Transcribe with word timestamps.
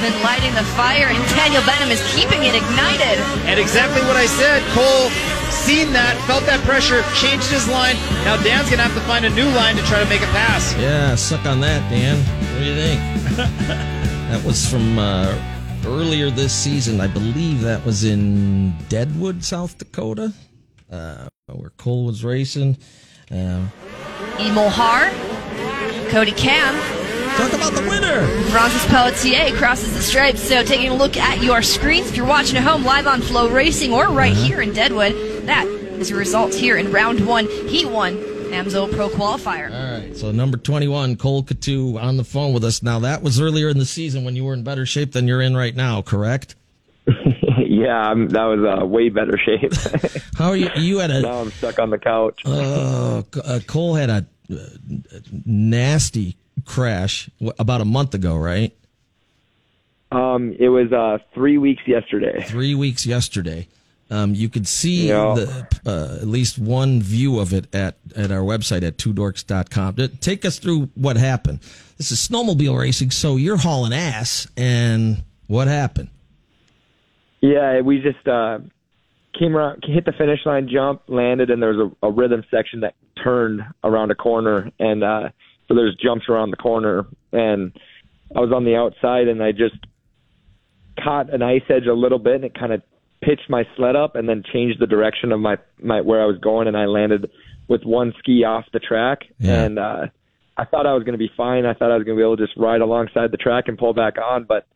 been 0.00 0.14
lighting 0.22 0.54
the 0.54 0.64
fire, 0.78 1.06
and 1.06 1.18
Daniel 1.34 1.62
Benham 1.62 1.90
is 1.90 2.02
keeping 2.14 2.44
it 2.44 2.54
ignited. 2.54 3.18
And 3.46 3.58
exactly 3.58 4.02
what 4.02 4.16
I 4.16 4.26
said, 4.26 4.62
Cole 4.74 5.10
seen 5.50 5.92
that, 5.92 6.16
felt 6.26 6.44
that 6.46 6.64
pressure, 6.64 7.02
changed 7.14 7.50
his 7.50 7.68
line. 7.68 7.96
Now 8.24 8.40
Dan's 8.42 8.70
gonna 8.70 8.82
have 8.82 8.94
to 8.94 9.04
find 9.06 9.24
a 9.24 9.30
new 9.30 9.48
line 9.50 9.76
to 9.76 9.82
try 9.82 10.02
to 10.02 10.08
make 10.08 10.22
a 10.22 10.30
pass. 10.32 10.74
Yeah, 10.76 11.14
suck 11.14 11.44
on 11.46 11.60
that, 11.60 11.88
Dan. 11.90 12.16
What 12.54 12.60
do 12.60 12.64
you 12.64 12.74
think? 12.74 13.00
that 14.30 14.44
was 14.44 14.68
from 14.70 14.98
uh, 14.98 15.36
earlier 15.84 16.30
this 16.30 16.52
season. 16.52 17.00
I 17.00 17.06
believe 17.06 17.60
that 17.62 17.84
was 17.84 18.04
in 18.04 18.72
Deadwood, 18.88 19.44
South 19.44 19.78
Dakota, 19.78 20.32
uh, 20.90 21.28
where 21.46 21.70
Cole 21.76 22.04
was 22.04 22.24
racing. 22.24 22.76
Uh, 23.30 23.66
Emil 24.38 24.70
Har, 24.70 25.10
Cody 26.10 26.32
Cam, 26.32 26.74
talk 27.38 27.52
about 27.52 27.72
the 27.72 27.88
winner. 27.88 28.26
Francis 28.50 28.84
Pelletier 28.86 29.56
crosses 29.56 29.94
the 29.94 30.02
stripes. 30.02 30.42
So, 30.42 30.62
taking 30.64 30.88
a 30.90 30.94
look 30.94 31.16
at 31.16 31.42
your 31.42 31.62
screens, 31.62 32.08
if 32.08 32.16
you're 32.16 32.26
watching 32.26 32.56
at 32.56 32.64
home 32.64 32.84
live 32.84 33.06
on 33.06 33.20
FloRacing 33.20 33.92
or 33.92 34.08
right 34.12 34.32
Uh-huh. 34.32 34.42
here 34.44 34.60
in 34.60 34.72
Deadwood, 34.72 35.12
that 35.46 35.66
is 35.66 36.10
your 36.10 36.18
result 36.18 36.52
here 36.54 36.76
in 36.76 36.90
round 36.92 37.24
one. 37.26 37.46
He 37.68 37.84
won 37.84 38.16
AMSO 38.16 38.92
Pro 38.92 39.08
Qualifier. 39.08 39.70
All 39.72 40.00
right, 40.00 40.16
so 40.16 40.32
number 40.32 40.56
21, 40.56 41.16
Cole 41.16 41.42
Cottew 41.44 42.00
on 42.02 42.16
the 42.16 42.24
phone 42.24 42.52
with 42.52 42.64
us. 42.64 42.82
Now, 42.82 42.98
that 43.00 43.22
was 43.22 43.40
earlier 43.40 43.68
in 43.68 43.78
the 43.78 43.86
season 43.86 44.24
when 44.24 44.34
you 44.36 44.44
were 44.44 44.54
in 44.54 44.62
better 44.64 44.84
shape 44.86 45.12
than 45.12 45.28
you're 45.28 45.42
in 45.42 45.56
right 45.56 45.76
now, 45.76 46.02
correct? 46.02 46.56
yeah, 47.06 47.96
I'm, 48.10 48.28
that 48.30 48.44
was 48.44 48.60
uh, 48.82 48.84
way 48.84 49.10
better 49.10 49.38
shape. 49.38 49.72
How 50.36 50.48
are 50.48 50.56
you? 50.56 50.70
You 50.76 50.98
had 50.98 51.10
a. 51.10 51.20
now 51.22 51.40
I'm 51.40 51.50
stuck 51.52 51.78
on 51.78 51.90
the 51.90 51.98
couch. 51.98 52.40
Uh, 52.44 53.22
uh, 53.44 53.60
Cole 53.66 53.94
had 53.94 54.10
a 54.10 54.26
uh, 54.50 54.56
nasty 55.44 56.36
crash 56.68 57.30
about 57.58 57.80
a 57.80 57.84
month 57.84 58.14
ago, 58.14 58.36
right? 58.36 58.72
Um, 60.12 60.54
it 60.58 60.68
was 60.68 60.92
uh, 60.92 61.18
three 61.34 61.58
weeks 61.58 61.82
yesterday. 61.86 62.44
Three 62.46 62.74
weeks 62.74 63.04
yesterday. 63.04 63.66
Um, 64.10 64.34
you 64.34 64.48
could 64.48 64.66
see 64.66 65.08
the, 65.08 65.66
uh, 65.84 66.18
at 66.22 66.26
least 66.26 66.58
one 66.58 67.02
view 67.02 67.38
of 67.38 67.52
it 67.52 67.74
at, 67.74 67.96
at 68.16 68.30
our 68.30 68.40
website 68.40 68.82
at 68.82 68.96
twodorks.com. 68.96 69.96
Take 70.20 70.46
us 70.46 70.58
through 70.58 70.88
what 70.94 71.16
happened. 71.16 71.60
This 71.98 72.10
is 72.10 72.26
snowmobile 72.26 72.78
racing, 72.78 73.10
so 73.10 73.36
you're 73.36 73.58
hauling 73.58 73.92
ass, 73.92 74.46
and 74.56 75.24
what 75.46 75.68
happened? 75.68 76.08
Yeah, 77.42 77.82
we 77.82 78.00
just 78.00 78.26
uh, 78.26 78.60
came 79.38 79.56
around, 79.56 79.84
hit 79.86 80.06
the 80.06 80.12
finish 80.12 80.40
line, 80.46 80.68
jump, 80.72 81.02
landed, 81.08 81.50
and 81.50 81.62
there 81.62 81.74
was 81.74 81.92
a, 82.02 82.06
a 82.06 82.10
rhythm 82.10 82.44
section 82.50 82.80
that 82.80 82.94
turned 83.22 83.60
around 83.84 84.10
a 84.10 84.14
corner, 84.14 84.70
and 84.78 85.04
uh, 85.04 85.28
so 85.68 85.74
there's 85.74 85.94
jumps 86.02 86.26
around 86.28 86.50
the 86.50 86.56
corner, 86.56 87.06
and 87.32 87.72
I 88.34 88.40
was 88.40 88.52
on 88.54 88.64
the 88.64 88.74
outside, 88.76 89.28
and 89.28 89.42
I 89.42 89.52
just 89.52 89.76
caught 91.02 91.32
an 91.32 91.42
ice 91.42 91.62
edge 91.68 91.86
a 91.86 91.94
little 91.94 92.18
bit, 92.18 92.36
and 92.36 92.44
it 92.44 92.58
kind 92.58 92.72
of 92.72 92.82
pitched 93.22 93.48
my 93.48 93.64
sled 93.76 93.96
up, 93.96 94.16
and 94.16 94.28
then 94.28 94.42
changed 94.52 94.80
the 94.80 94.86
direction 94.86 95.32
of 95.32 95.40
my 95.40 95.56
my 95.82 96.00
where 96.00 96.22
I 96.22 96.26
was 96.26 96.38
going, 96.38 96.68
and 96.68 96.76
I 96.76 96.86
landed 96.86 97.30
with 97.68 97.82
one 97.84 98.14
ski 98.18 98.44
off 98.44 98.64
the 98.72 98.78
track, 98.78 99.20
Yeah. 99.38 99.62
and 99.64 99.78
uh, 99.78 100.06
I 100.56 100.64
thought 100.64 100.86
I 100.86 100.94
was 100.94 101.04
going 101.04 101.12
to 101.12 101.18
be 101.18 101.30
fine. 101.36 101.66
I 101.66 101.74
thought 101.74 101.90
I 101.90 101.96
was 101.96 102.04
going 102.04 102.16
to 102.16 102.20
be 102.20 102.24
able 102.24 102.38
to 102.38 102.46
just 102.46 102.56
ride 102.56 102.80
alongside 102.80 103.30
the 103.30 103.36
track 103.36 103.64
and 103.68 103.76
pull 103.76 103.92
back 103.92 104.14
on, 104.18 104.44
but 104.44 104.66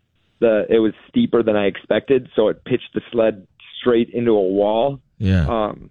the 0.40 0.66
it 0.68 0.78
was 0.78 0.92
steeper 1.08 1.42
than 1.42 1.56
I 1.56 1.66
expected, 1.66 2.28
so 2.36 2.48
it 2.48 2.64
pitched 2.64 2.90
the 2.94 3.00
sled 3.10 3.46
straight 3.80 4.10
into 4.10 4.32
a 4.32 4.42
wall. 4.48 5.00
Yeah. 5.18 5.46
Um, 5.48 5.90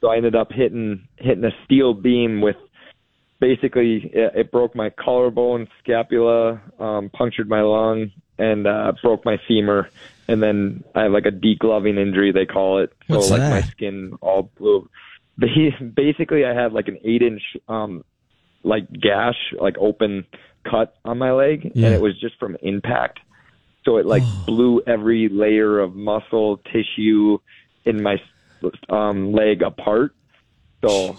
so 0.00 0.08
I 0.08 0.16
ended 0.16 0.34
up 0.34 0.50
hitting 0.52 1.06
hitting 1.18 1.44
a 1.44 1.52
steel 1.64 1.94
beam 1.94 2.40
with 2.40 2.56
basically 3.42 4.08
it, 4.14 4.32
it 4.36 4.52
broke 4.52 4.74
my 4.76 4.88
collarbone, 4.88 5.66
scapula, 5.82 6.62
um, 6.78 7.10
punctured 7.10 7.48
my 7.48 7.60
lung, 7.60 8.12
and 8.38 8.66
uh, 8.68 8.92
broke 9.02 9.24
my 9.26 9.36
femur. 9.48 9.90
And 10.28 10.40
then 10.42 10.84
I 10.94 11.02
have 11.02 11.12
like 11.12 11.26
a 11.26 11.32
degloving 11.32 11.98
injury 11.98 12.30
they 12.32 12.46
call 12.46 12.78
it. 12.78 12.92
So 13.08 13.16
What's 13.16 13.30
like 13.30 13.40
that? 13.40 13.50
my 13.50 13.60
skin 13.62 14.16
all 14.22 14.44
blew. 14.56 14.88
Ba- 15.36 15.48
Basically, 15.94 16.44
I 16.46 16.54
had 16.54 16.72
like 16.72 16.86
an 16.88 16.98
eight 17.04 17.20
inch 17.22 17.42
um, 17.68 18.04
like 18.62 18.90
gash, 18.92 19.36
like 19.60 19.76
open 19.78 20.24
cut 20.64 20.94
on 21.04 21.18
my 21.18 21.32
leg, 21.32 21.72
Yeah. 21.74 21.86
and 21.86 21.94
it 21.96 22.00
was 22.00 22.18
just 22.20 22.38
from 22.38 22.56
impact. 22.62 23.18
So 23.84 23.96
it 23.96 24.06
like 24.06 24.22
blew 24.46 24.80
every 24.86 25.28
layer 25.28 25.80
of 25.80 25.96
muscle 25.96 26.58
tissue 26.72 27.38
in 27.84 28.00
my 28.02 28.16
um, 28.88 29.32
leg 29.32 29.62
apart. 29.62 30.14
So 30.86 31.16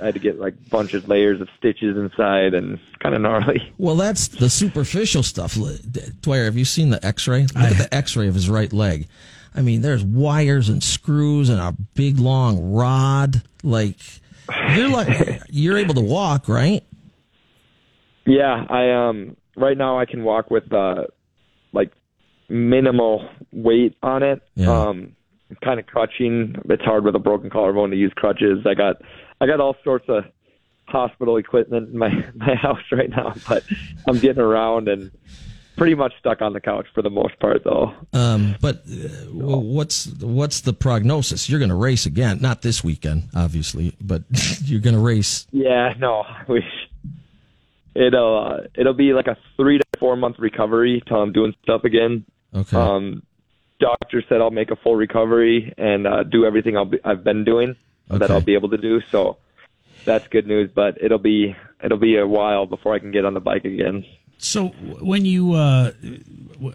I 0.00 0.06
had 0.06 0.14
to 0.14 0.20
get 0.20 0.38
like 0.40 0.54
bunches 0.70 1.04
of 1.04 1.08
layers 1.08 1.40
of 1.40 1.48
stitches 1.58 1.96
inside, 1.96 2.54
and 2.54 2.78
kind 3.00 3.14
of 3.14 3.20
gnarly. 3.20 3.72
Well, 3.78 3.96
that's 3.96 4.28
the 4.28 4.48
superficial 4.50 5.22
stuff. 5.22 5.56
L- 5.56 5.76
D- 5.90 6.00
Dwyer, 6.22 6.44
have 6.46 6.56
you 6.56 6.64
seen 6.64 6.90
the 6.90 7.04
X-ray? 7.04 7.42
Look 7.42 7.56
at 7.56 7.76
the 7.78 7.94
X-ray 7.94 8.28
of 8.28 8.34
his 8.34 8.48
right 8.48 8.72
leg. 8.72 9.06
I 9.54 9.62
mean, 9.62 9.82
there's 9.82 10.02
wires 10.02 10.68
and 10.68 10.82
screws 10.82 11.48
and 11.48 11.60
a 11.60 11.72
big 11.94 12.18
long 12.18 12.72
rod. 12.72 13.42
Like 13.62 13.96
you're 14.74 14.88
like 14.88 15.42
you're 15.48 15.78
able 15.78 15.94
to 15.94 16.00
walk, 16.00 16.48
right? 16.48 16.82
Yeah, 18.26 18.64
I 18.68 19.08
um 19.08 19.36
right 19.56 19.76
now 19.76 19.98
I 19.98 20.06
can 20.06 20.24
walk 20.24 20.50
with 20.50 20.72
uh 20.72 21.04
like 21.72 21.92
minimal 22.48 23.28
weight 23.52 23.96
on 24.02 24.22
it. 24.22 24.42
Yeah. 24.56 24.70
Um 24.88 25.14
I'm 25.50 25.56
kind 25.62 25.78
of 25.78 25.86
crutching. 25.86 26.56
It's 26.68 26.82
hard 26.82 27.04
with 27.04 27.14
a 27.14 27.18
broken 27.18 27.50
collarbone 27.50 27.90
to 27.90 27.96
use 27.96 28.12
crutches. 28.16 28.66
I 28.66 28.74
got 28.74 28.96
I 29.44 29.46
got 29.46 29.60
all 29.60 29.76
sorts 29.84 30.06
of 30.08 30.24
hospital 30.86 31.36
equipment 31.36 31.90
in 31.90 31.98
my 31.98 32.08
my 32.34 32.54
house 32.54 32.80
right 32.90 33.10
now, 33.10 33.34
but 33.46 33.62
I'm 34.08 34.18
getting 34.18 34.42
around 34.42 34.88
and 34.88 35.10
pretty 35.76 35.94
much 35.94 36.14
stuck 36.18 36.40
on 36.40 36.54
the 36.54 36.60
couch 36.62 36.86
for 36.94 37.02
the 37.02 37.10
most 37.10 37.38
part 37.40 37.62
though. 37.62 37.92
Um, 38.14 38.56
but 38.62 38.76
uh, 38.76 39.24
w- 39.26 39.58
what's 39.58 40.06
what's 40.22 40.62
the 40.62 40.72
prognosis? 40.72 41.50
You're 41.50 41.58
going 41.58 41.68
to 41.68 41.74
race 41.74 42.06
again, 42.06 42.38
not 42.40 42.62
this 42.62 42.82
weekend, 42.82 43.24
obviously, 43.34 43.94
but 44.00 44.22
you're 44.64 44.80
going 44.80 44.96
to 44.96 45.02
race. 45.02 45.46
Yeah, 45.52 45.92
no, 45.98 46.24
wish 46.48 46.64
it'll 47.94 48.46
uh, 48.46 48.66
it'll 48.74 48.94
be 48.94 49.12
like 49.12 49.26
a 49.26 49.36
three 49.58 49.76
to 49.76 49.84
four 49.98 50.16
month 50.16 50.36
recovery 50.38 51.02
till 51.06 51.18
I'm 51.20 51.32
doing 51.32 51.54
stuff 51.62 51.84
again. 51.84 52.24
Okay. 52.54 52.78
Um, 52.78 53.24
doctor 53.78 54.22
said 54.26 54.40
I'll 54.40 54.50
make 54.50 54.70
a 54.70 54.76
full 54.76 54.96
recovery 54.96 55.74
and 55.76 56.06
uh, 56.06 56.22
do 56.22 56.46
everything 56.46 56.78
I'll 56.78 56.86
be, 56.86 56.98
I've 57.04 57.24
been 57.24 57.44
doing 57.44 57.76
that 58.08 58.30
I'll 58.30 58.40
be 58.40 58.54
able 58.54 58.70
to 58.70 58.78
do. 58.78 59.00
So 59.10 59.38
that's 60.04 60.26
good 60.28 60.46
news. 60.46 60.70
But 60.74 61.02
it'll 61.02 61.18
be 61.18 61.56
it'll 61.82 61.98
be 61.98 62.16
a 62.16 62.26
while 62.26 62.66
before 62.66 62.94
I 62.94 62.98
can 62.98 63.10
get 63.10 63.24
on 63.24 63.34
the 63.34 63.40
bike 63.40 63.64
again. 63.64 64.04
So 64.38 64.68
when 65.00 65.24
you 65.24 65.54
uh, 65.54 65.92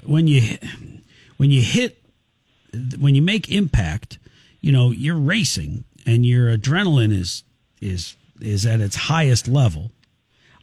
when 0.05 0.27
you 0.27 0.57
when 1.37 1.51
you 1.51 1.61
hit 1.61 2.01
when 2.99 3.15
you 3.15 3.21
make 3.21 3.51
impact, 3.51 4.19
you 4.61 4.71
know 4.71 4.91
you're 4.91 5.19
racing 5.19 5.83
and 6.05 6.25
your 6.25 6.55
adrenaline 6.55 7.11
is 7.11 7.43
is 7.81 8.15
is 8.41 8.65
at 8.65 8.81
its 8.81 8.95
highest 8.95 9.47
level. 9.47 9.91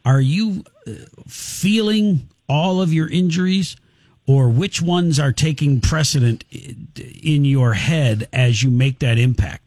Are 0.03 0.21
you 0.21 0.63
uh, 0.85 0.91
feeling 1.27 2.29
all 2.47 2.81
of 2.81 2.93
your 2.93 3.09
injuries, 3.09 3.75
or 4.25 4.49
which 4.49 4.81
ones 4.81 5.19
are 5.19 5.33
taking 5.33 5.81
precedent 5.81 6.45
in 6.51 7.45
your 7.45 7.73
head 7.73 8.27
as 8.31 8.63
you 8.63 8.71
make 8.71 8.99
that 8.99 9.17
impact? 9.17 9.66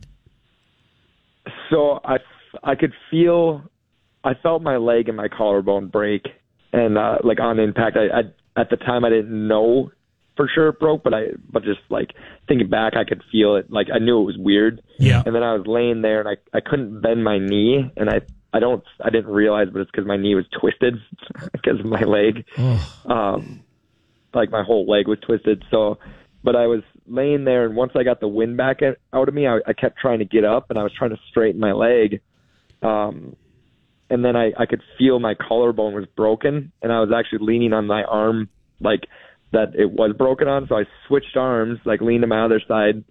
So 1.70 2.00
I 2.04 2.18
I 2.62 2.74
could 2.74 2.92
feel 3.10 3.62
I 4.24 4.34
felt 4.34 4.62
my 4.62 4.76
leg 4.76 5.08
and 5.08 5.16
my 5.16 5.28
collarbone 5.28 5.88
break 5.88 6.26
and 6.72 6.98
uh, 6.98 7.18
like 7.24 7.40
on 7.40 7.58
impact. 7.58 7.96
I, 7.96 8.20
I 8.20 8.60
at 8.60 8.70
the 8.70 8.76
time 8.76 9.04
I 9.04 9.10
didn't 9.10 9.48
know 9.48 9.90
for 10.36 10.48
sure 10.52 10.68
it 10.68 10.80
broke, 10.80 11.02
but 11.02 11.14
I 11.14 11.28
but 11.50 11.64
just 11.64 11.80
like 11.88 12.12
thinking 12.48 12.68
back, 12.68 12.94
I 12.96 13.04
could 13.04 13.22
feel 13.30 13.56
it. 13.56 13.70
Like 13.70 13.88
I 13.92 13.98
knew 13.98 14.20
it 14.20 14.24
was 14.24 14.36
weird. 14.38 14.82
Yeah. 14.98 15.22
And 15.24 15.34
then 15.34 15.42
I 15.42 15.54
was 15.54 15.66
laying 15.66 16.02
there 16.02 16.20
and 16.20 16.28
I 16.28 16.56
I 16.56 16.60
couldn't 16.60 17.00
bend 17.00 17.24
my 17.24 17.38
knee, 17.38 17.90
and 17.96 18.10
I 18.10 18.20
I 18.52 18.58
don't 18.58 18.82
I 19.02 19.10
didn't 19.10 19.30
realize, 19.30 19.68
but 19.72 19.80
it's 19.80 19.90
because 19.90 20.06
my 20.06 20.16
knee 20.16 20.34
was 20.34 20.46
twisted 20.58 20.94
because 21.52 21.80
of 21.80 21.86
my 21.86 22.02
leg. 22.02 22.44
Um, 23.06 23.62
like 24.34 24.50
my 24.50 24.62
whole 24.62 24.86
leg 24.86 25.08
was 25.08 25.18
twisted. 25.20 25.64
So, 25.70 25.98
but 26.42 26.56
I 26.56 26.66
was 26.66 26.82
laying 27.06 27.44
there, 27.44 27.66
and 27.66 27.76
once 27.76 27.92
I 27.94 28.02
got 28.02 28.20
the 28.20 28.28
wind 28.28 28.56
back 28.56 28.80
out 28.82 29.28
of 29.28 29.34
me, 29.34 29.46
I, 29.46 29.58
I 29.66 29.72
kept 29.72 29.98
trying 29.98 30.20
to 30.20 30.24
get 30.24 30.44
up, 30.44 30.70
and 30.70 30.78
I 30.78 30.82
was 30.82 30.92
trying 30.92 31.10
to 31.10 31.18
straighten 31.28 31.60
my 31.60 31.72
leg. 31.72 32.20
Um, 32.82 33.36
and 34.08 34.24
then 34.24 34.36
I, 34.36 34.52
I 34.58 34.66
could 34.66 34.82
feel 34.98 35.20
my 35.20 35.34
collarbone 35.34 35.94
was 35.94 36.06
broken, 36.16 36.72
and 36.82 36.92
I 36.92 37.00
was 37.00 37.10
actually 37.14 37.46
leaning 37.46 37.72
on 37.72 37.86
my 37.86 38.02
arm, 38.04 38.48
like 38.80 39.06
that 39.52 39.74
it 39.76 39.90
was 39.90 40.14
broken 40.16 40.48
on. 40.48 40.66
So 40.68 40.76
I 40.76 40.84
switched 41.06 41.36
arms, 41.36 41.78
like 41.84 42.00
leaned 42.00 42.22
to 42.22 42.26
my 42.26 42.44
other 42.44 42.60
side, 42.66 43.04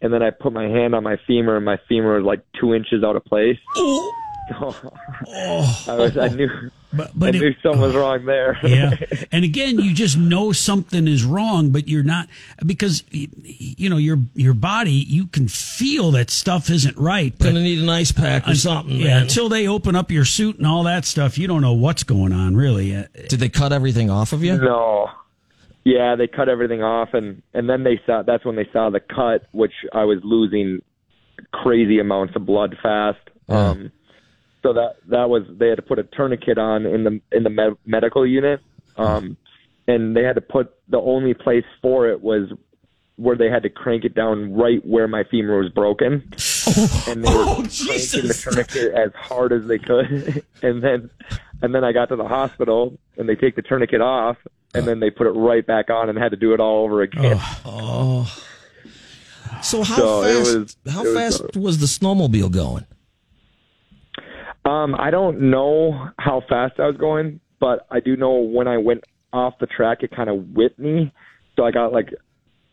and 0.00 0.12
then 0.12 0.22
I 0.22 0.30
put 0.30 0.52
my 0.52 0.64
hand 0.64 0.94
on 0.94 1.04
my 1.04 1.16
femur, 1.26 1.56
and 1.56 1.64
my 1.64 1.78
femur 1.88 2.16
was 2.16 2.24
like 2.24 2.40
two 2.60 2.74
inches 2.74 3.04
out 3.04 3.16
of 3.16 3.24
place. 3.24 3.58
So 4.48 4.74
I 5.88 5.94
was, 5.94 6.18
I 6.18 6.28
knew, 6.28 6.48
But 6.92 7.08
I 7.08 7.12
but 7.14 7.34
knew 7.34 7.48
it, 7.48 7.56
something 7.62 7.80
was 7.80 7.94
wrong 7.94 8.24
there. 8.24 8.58
yeah. 8.64 8.96
And 9.32 9.44
again, 9.44 9.78
you 9.78 9.94
just 9.94 10.18
know 10.18 10.52
something 10.52 11.08
is 11.08 11.24
wrong, 11.24 11.70
but 11.70 11.88
you're 11.88 12.02
not 12.02 12.28
because 12.66 13.02
you 13.10 13.88
know 13.88 13.96
your 13.96 14.18
your 14.34 14.52
body. 14.52 14.92
You 14.92 15.26
can 15.26 15.48
feel 15.48 16.10
that 16.12 16.30
stuff 16.30 16.68
isn't 16.68 16.96
right. 16.98 17.32
But 17.36 17.44
Going 17.44 17.54
to 17.56 17.62
need 17.62 17.78
an 17.82 17.88
ice 17.88 18.12
pack 18.12 18.46
or 18.46 18.54
something, 18.54 18.96
yeah, 18.96 19.06
man. 19.06 19.22
until 19.22 19.48
they 19.48 19.66
open 19.66 19.96
up 19.96 20.10
your 20.10 20.24
suit 20.24 20.58
and 20.58 20.66
all 20.66 20.82
that 20.84 21.04
stuff, 21.06 21.38
you 21.38 21.46
don't 21.46 21.62
know 21.62 21.72
what's 21.72 22.02
going 22.02 22.32
on 22.32 22.56
really. 22.56 22.94
Uh, 22.94 23.04
Did 23.28 23.40
they 23.40 23.48
cut 23.48 23.72
everything 23.72 24.10
off 24.10 24.32
of 24.32 24.44
you? 24.44 24.58
No. 24.58 25.08
Yeah, 25.84 26.14
they 26.14 26.28
cut 26.28 26.48
everything 26.48 26.82
off, 26.82 27.08
and 27.14 27.42
and 27.54 27.68
then 27.68 27.82
they 27.84 28.00
saw 28.06 28.22
that's 28.22 28.44
when 28.44 28.56
they 28.56 28.68
saw 28.72 28.90
the 28.90 29.00
cut, 29.00 29.46
which 29.52 29.72
I 29.92 30.04
was 30.04 30.18
losing 30.22 30.80
crazy 31.52 31.98
amounts 31.98 32.36
of 32.36 32.46
blood 32.46 32.76
fast. 32.82 33.18
Yeah. 33.48 33.70
Um, 33.70 33.92
so 34.62 34.72
that 34.72 34.96
that 35.08 35.28
was 35.28 35.42
they 35.50 35.68
had 35.68 35.76
to 35.76 35.82
put 35.82 35.98
a 35.98 36.04
tourniquet 36.04 36.58
on 36.58 36.86
in 36.86 37.04
the 37.04 37.20
in 37.32 37.42
the 37.42 37.50
med- 37.50 37.76
medical 37.86 38.26
unit, 38.26 38.60
um, 38.96 39.36
and 39.88 40.16
they 40.16 40.22
had 40.22 40.34
to 40.36 40.40
put 40.40 40.74
the 40.88 40.98
only 40.98 41.34
place 41.34 41.64
for 41.80 42.08
it 42.08 42.20
was 42.22 42.50
where 43.16 43.36
they 43.36 43.50
had 43.50 43.62
to 43.62 43.68
crank 43.70 44.04
it 44.04 44.14
down 44.14 44.54
right 44.54 44.84
where 44.86 45.06
my 45.06 45.22
femur 45.24 45.58
was 45.62 45.68
broken, 45.70 46.12
and 47.08 47.22
they 47.24 47.28
were 47.34 47.44
Oh, 47.46 47.54
cranking 47.56 48.28
the 48.28 48.38
tourniquet 48.42 48.92
as 48.94 49.12
hard 49.14 49.52
as 49.52 49.66
they 49.66 49.78
could, 49.78 50.42
and 50.62 50.82
then 50.82 51.10
and 51.60 51.74
then 51.74 51.84
I 51.84 51.92
got 51.92 52.08
to 52.08 52.16
the 52.16 52.26
hospital 52.26 52.98
and 53.16 53.28
they 53.28 53.34
take 53.36 53.54
the 53.56 53.62
tourniquet 53.62 54.00
off 54.00 54.36
and 54.74 54.84
then 54.88 54.98
they 55.00 55.10
put 55.10 55.26
it 55.28 55.32
right 55.32 55.64
back 55.64 55.90
on 55.90 56.08
and 56.08 56.18
had 56.18 56.30
to 56.30 56.36
do 56.36 56.54
it 56.54 56.60
all 56.60 56.82
over 56.84 57.02
again. 57.02 57.38
Oh. 57.64 58.24
So 59.62 59.82
how 59.84 59.96
So 59.96 60.22
fast? 60.22 60.56
was- 60.56 60.76
how 60.92 61.02
was, 61.04 61.14
fast 61.14 61.56
was 61.56 61.78
the 61.78 61.86
snowmobile 61.86 62.50
going? 62.50 62.86
Um, 64.64 64.94
I 64.98 65.10
don't 65.10 65.50
know 65.50 66.08
how 66.18 66.42
fast 66.48 66.78
I 66.78 66.86
was 66.86 66.96
going, 66.96 67.40
but 67.60 67.86
I 67.90 68.00
do 68.00 68.16
know 68.16 68.34
when 68.34 68.68
I 68.68 68.76
went 68.78 69.04
off 69.32 69.54
the 69.58 69.66
track, 69.66 70.02
it 70.02 70.10
kind 70.14 70.28
of 70.30 70.50
whipped 70.50 70.78
me, 70.78 71.12
so 71.56 71.64
I 71.64 71.70
got 71.70 71.92
like 71.92 72.10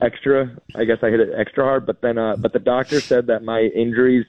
extra. 0.02 0.56
I 0.76 0.86
guess 0.86 0.98
I 1.02 1.10
hit 1.10 1.20
it 1.20 1.30
extra 1.38 1.64
hard, 1.64 1.86
but 1.86 2.02
then, 2.02 2.18
uh, 2.18 2.36
but 2.38 2.54
the 2.54 2.60
doctor 2.60 3.00
said 3.02 3.28
that 3.28 3.44
my 3.44 3.62
injuries 3.76 4.26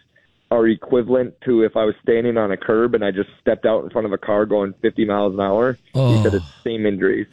are 0.50 0.66
equivalent 0.66 1.34
to 1.44 1.62
if 1.62 1.76
I 1.76 1.84
was 1.84 1.94
standing 2.02 2.36
on 2.36 2.50
a 2.50 2.56
curb 2.56 2.94
and 2.94 3.04
I 3.04 3.10
just 3.12 3.28
stepped 3.40 3.66
out 3.66 3.84
in 3.84 3.90
front 3.90 4.06
of 4.06 4.12
a 4.12 4.18
car 4.18 4.46
going 4.46 4.74
50 4.82 5.04
miles 5.04 5.34
an 5.34 5.40
hour. 5.40 5.74
He 5.74 5.78
said 5.92 5.94
Oh. 5.94 6.24
it's 6.24 6.32
the 6.32 6.42
same 6.64 6.86
injuries. 6.86 7.28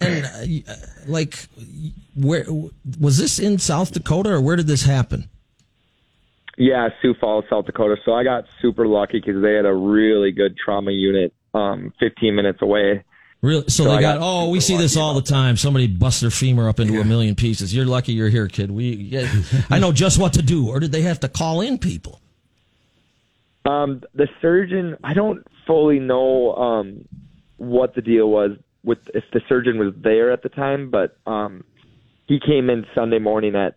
And 0.00 0.24
uh, 0.24 0.72
uh, 0.72 0.76
like, 1.06 1.46
where 2.14 2.46
was 2.98 3.18
this 3.18 3.38
in 3.38 3.58
South 3.58 3.92
Dakota 3.92 4.30
or 4.30 4.40
where 4.40 4.56
did 4.56 4.66
this 4.68 4.84
happen? 4.84 5.28
Yeah, 6.60 6.90
Sioux 7.00 7.14
Falls, 7.18 7.46
South 7.48 7.64
Dakota. 7.64 7.96
So 8.04 8.12
I 8.12 8.22
got 8.22 8.44
super 8.60 8.86
lucky 8.86 9.18
because 9.18 9.40
they 9.42 9.54
had 9.54 9.64
a 9.64 9.72
really 9.72 10.30
good 10.30 10.58
trauma 10.62 10.90
unit, 10.90 11.32
um, 11.54 11.90
15 11.98 12.34
minutes 12.34 12.58
away. 12.60 13.02
Really? 13.40 13.62
So, 13.62 13.84
So 13.84 13.96
they 13.96 14.02
got, 14.02 14.18
got 14.18 14.20
oh, 14.20 14.50
we 14.50 14.60
see 14.60 14.76
this 14.76 14.94
all 14.94 15.14
the 15.14 15.22
time. 15.22 15.56
Somebody 15.56 15.86
busts 15.86 16.20
their 16.20 16.30
femur 16.30 16.68
up 16.68 16.78
into 16.78 17.00
a 17.00 17.04
million 17.04 17.34
pieces. 17.34 17.74
You're 17.74 17.86
lucky 17.86 18.12
you're 18.12 18.28
here, 18.28 18.46
kid. 18.46 18.70
We, 18.70 18.90
yeah, 18.90 19.32
I 19.70 19.78
know 19.78 19.90
just 19.90 20.18
what 20.18 20.34
to 20.34 20.42
do. 20.42 20.68
Or 20.68 20.80
did 20.80 20.92
they 20.92 21.00
have 21.00 21.20
to 21.20 21.30
call 21.30 21.62
in 21.62 21.78
people? 21.78 22.20
Um, 23.64 24.02
the 24.14 24.28
surgeon, 24.42 24.98
I 25.02 25.14
don't 25.14 25.46
fully 25.66 25.98
know 25.98 26.54
um, 26.56 27.08
what 27.56 27.94
the 27.94 28.02
deal 28.02 28.28
was 28.28 28.50
with 28.84 28.98
if 29.14 29.24
the 29.32 29.40
surgeon 29.48 29.78
was 29.78 29.94
there 29.96 30.30
at 30.30 30.42
the 30.42 30.50
time, 30.50 30.90
but 30.90 31.16
um, 31.26 31.64
he 32.26 32.38
came 32.38 32.68
in 32.68 32.84
Sunday 32.94 33.18
morning 33.18 33.56
at 33.56 33.76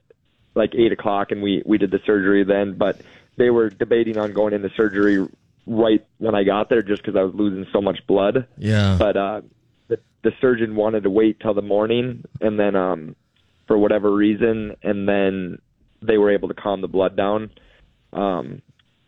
like 0.56 0.76
eight 0.76 0.92
o'clock, 0.92 1.32
and 1.32 1.42
we 1.42 1.64
we 1.66 1.78
did 1.78 1.92
the 1.92 2.00
surgery 2.06 2.44
then. 2.44 2.74
But 2.74 3.02
they 3.38 3.50
were 3.50 3.70
debating 3.70 4.18
on 4.18 4.34
going 4.34 4.54
into 4.54 4.70
surgery 4.76 5.28
right 5.66 6.06
when 6.18 6.36
I 6.36 6.44
got 6.44 6.70
there, 6.70 6.82
just 6.82 7.02
because 7.02 7.16
I 7.16 7.24
was 7.24 7.34
losing 7.34 7.66
so 7.72 7.82
much 7.82 8.06
blood. 8.08 8.48
Yeah. 8.58 8.96
But 9.00 9.18
uh, 9.18 9.42
the 9.88 10.00
the 10.24 10.34
surgeon 10.42 10.76
wanted 10.76 11.04
to 11.04 11.10
wait 11.10 11.40
till 11.40 11.54
the 11.54 11.62
morning, 11.62 12.24
and 12.42 12.60
then 12.60 12.76
um, 12.76 13.16
for 13.68 13.78
whatever 13.78 14.14
reason, 14.14 14.76
and 14.84 15.08
then 15.08 15.60
they 16.02 16.18
were 16.18 16.32
able 16.32 16.50
to 16.50 16.54
calm 16.54 16.82
the 16.82 16.88
blood 16.88 17.16
down. 17.16 17.50
Um, 18.12 18.62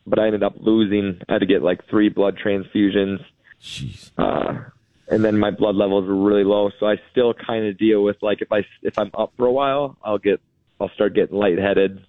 but 0.07 0.19
I 0.19 0.27
ended 0.27 0.43
up 0.43 0.55
losing. 0.59 1.21
I 1.27 1.33
had 1.33 1.39
to 1.39 1.45
get 1.45 1.61
like 1.61 1.87
three 1.87 2.09
blood 2.09 2.37
transfusions, 2.43 3.23
Jeez. 3.61 4.11
uh, 4.17 4.69
and 5.07 5.23
then 5.23 5.37
my 5.37 5.51
blood 5.51 5.75
levels 5.75 6.07
were 6.07 6.15
really 6.15 6.43
low. 6.43 6.71
So 6.79 6.87
I 6.87 6.97
still 7.11 7.33
kind 7.33 7.65
of 7.65 7.77
deal 7.77 8.03
with 8.03 8.17
like 8.21 8.41
if 8.41 8.51
I 8.51 8.65
if 8.81 8.97
I'm 8.97 9.11
up 9.13 9.33
for 9.37 9.45
a 9.45 9.51
while, 9.51 9.97
I'll 10.03 10.17
get 10.17 10.41
I'll 10.85 10.93
start 10.93 11.13
getting 11.15 11.35
lightheaded. 11.37 12.05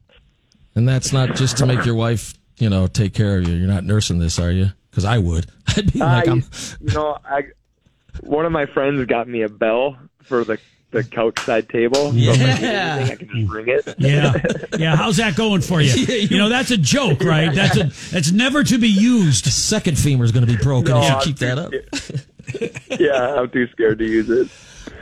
And 0.75 0.87
that's 0.87 1.11
not 1.13 1.35
just 1.37 1.57
to 1.59 1.67
make 1.67 1.87
your 1.87 1.95
wife, 1.95 2.35
you 2.59 2.69
know, 2.69 2.87
take 2.87 3.15
care 3.15 3.39
of 3.39 3.49
you. 3.49 3.55
You're 3.55 3.67
not 3.69 3.85
nursing 3.85 4.19
this, 4.19 4.39
are 4.39 4.51
you? 4.51 4.67
Because 4.91 5.07
I 5.07 5.17
would. 5.19 5.47
I'd 5.77 5.93
be 5.93 5.99
like, 6.01 6.29
I, 6.29 6.31
I'm. 6.33 6.45
you 6.81 6.93
know, 6.93 7.17
I 7.25 7.45
one 8.21 8.45
of 8.45 8.53
my 8.53 8.67
friends 8.67 9.05
got 9.07 9.27
me 9.29 9.43
a 9.43 9.49
bell 9.49 9.97
for 10.25 10.45
the 10.45 10.59
the 10.91 11.03
couch 11.03 11.39
side 11.41 11.69
table. 11.71 12.13
So 12.13 12.17
if 12.17 12.41
I 12.41 12.45
need 12.45 12.61
Yeah. 12.63 12.97
anything, 12.99 13.13
I 13.13 13.17
can 13.17 13.29
just 13.41 13.51
ring 13.53 13.69
it. 13.69 13.95
Yeah, 13.99 14.33
yeah. 14.79 14.97
How's 14.97 15.17
that 15.17 15.35
going 15.37 15.61
for 15.63 15.81
you? 15.83 15.93
You 16.15 16.37
know, 16.39 16.49
that's 16.51 16.71
a 16.71 16.77
joke, 16.77 17.23
right? 17.25 17.55
That's 17.55 17.77
a 17.77 17.85
that's 18.13 18.31
never 18.33 18.63
to 18.65 18.79
be 18.79 18.89
used. 18.89 19.47
Second 19.47 19.99
femur 19.99 20.25
is 20.25 20.33
going 20.33 20.47
to 20.47 20.53
be 20.53 20.63
broken 20.63 20.91
No, 20.93 21.01
if 21.03 21.09
you 21.09 21.15
I'm 21.15 21.23
keep 21.23 21.39
that 21.39 21.59
up. 21.59 21.73
yeah, 23.01 23.35
I'm 23.35 23.51
too 23.51 23.67
scared 23.69 23.99
to 23.99 24.05
use 24.05 24.31
it. 24.31 24.49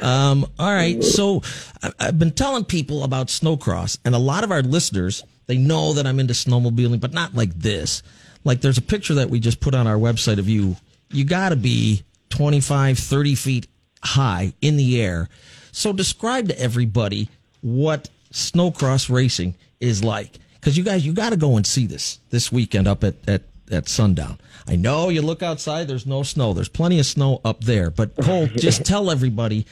Um, 0.03 0.47
all 0.59 0.73
right. 0.73 1.03
So 1.03 1.43
I- 1.83 1.93
I've 2.01 2.19
been 2.19 2.33
telling 2.33 2.65
people 2.65 3.05
about 3.05 3.29
snowcross, 3.29 3.99
and 4.05 4.15
a 4.15 4.19
lot 4.19 4.45
of 4.45 4.51
our 4.51 4.63
listeners, 4.63 5.23
they 5.47 5.59
know 5.59 5.93
that 5.95 6.07
I'm 6.07 6.21
into 6.21 6.35
snowmobiling, 6.35 7.01
but 7.01 7.13
not 7.13 7.35
like 7.35 7.55
this. 7.59 8.03
Like 8.45 8.61
there's 8.61 8.79
a 8.79 8.83
picture 8.83 9.15
that 9.15 9.31
we 9.31 9.41
just 9.41 9.61
put 9.61 9.75
on 9.75 9.87
our 9.87 9.97
website 9.97 10.39
of 10.39 10.49
you. 10.49 10.77
You 11.11 11.25
got 11.25 11.51
to 11.51 11.57
be 11.57 12.03
25, 12.31 12.99
30 12.99 13.35
feet 13.35 13.67
high 14.03 14.53
in 14.61 14.77
the 14.77 15.01
air. 15.01 15.29
So 15.73 15.93
describe 15.93 16.49
to 16.49 16.59
everybody 16.61 17.29
what 17.63 18.09
snowcross 18.33 19.09
racing 19.09 19.55
is 19.81 20.03
like. 20.05 20.39
Because 20.55 20.77
you 20.77 20.85
guys, 20.85 21.05
you 21.07 21.13
got 21.13 21.31
to 21.31 21.37
go 21.37 21.57
and 21.57 21.67
see 21.67 21.87
this 21.87 22.19
this 22.31 22.51
weekend 22.51 22.89
up 22.89 23.05
at, 23.05 23.15
at, 23.29 23.43
at 23.71 23.89
sundown. 23.89 24.39
I 24.67 24.77
know 24.77 25.09
you 25.09 25.23
look 25.23 25.43
outside, 25.43 25.89
there's 25.89 26.07
no 26.07 26.23
snow. 26.23 26.53
There's 26.53 26.69
plenty 26.69 26.99
of 26.99 27.07
snow 27.07 27.41
up 27.45 27.65
there. 27.65 27.91
But 27.91 28.17
Cole, 28.17 28.47
just 28.57 28.85
tell 28.85 29.11
everybody 29.11 29.67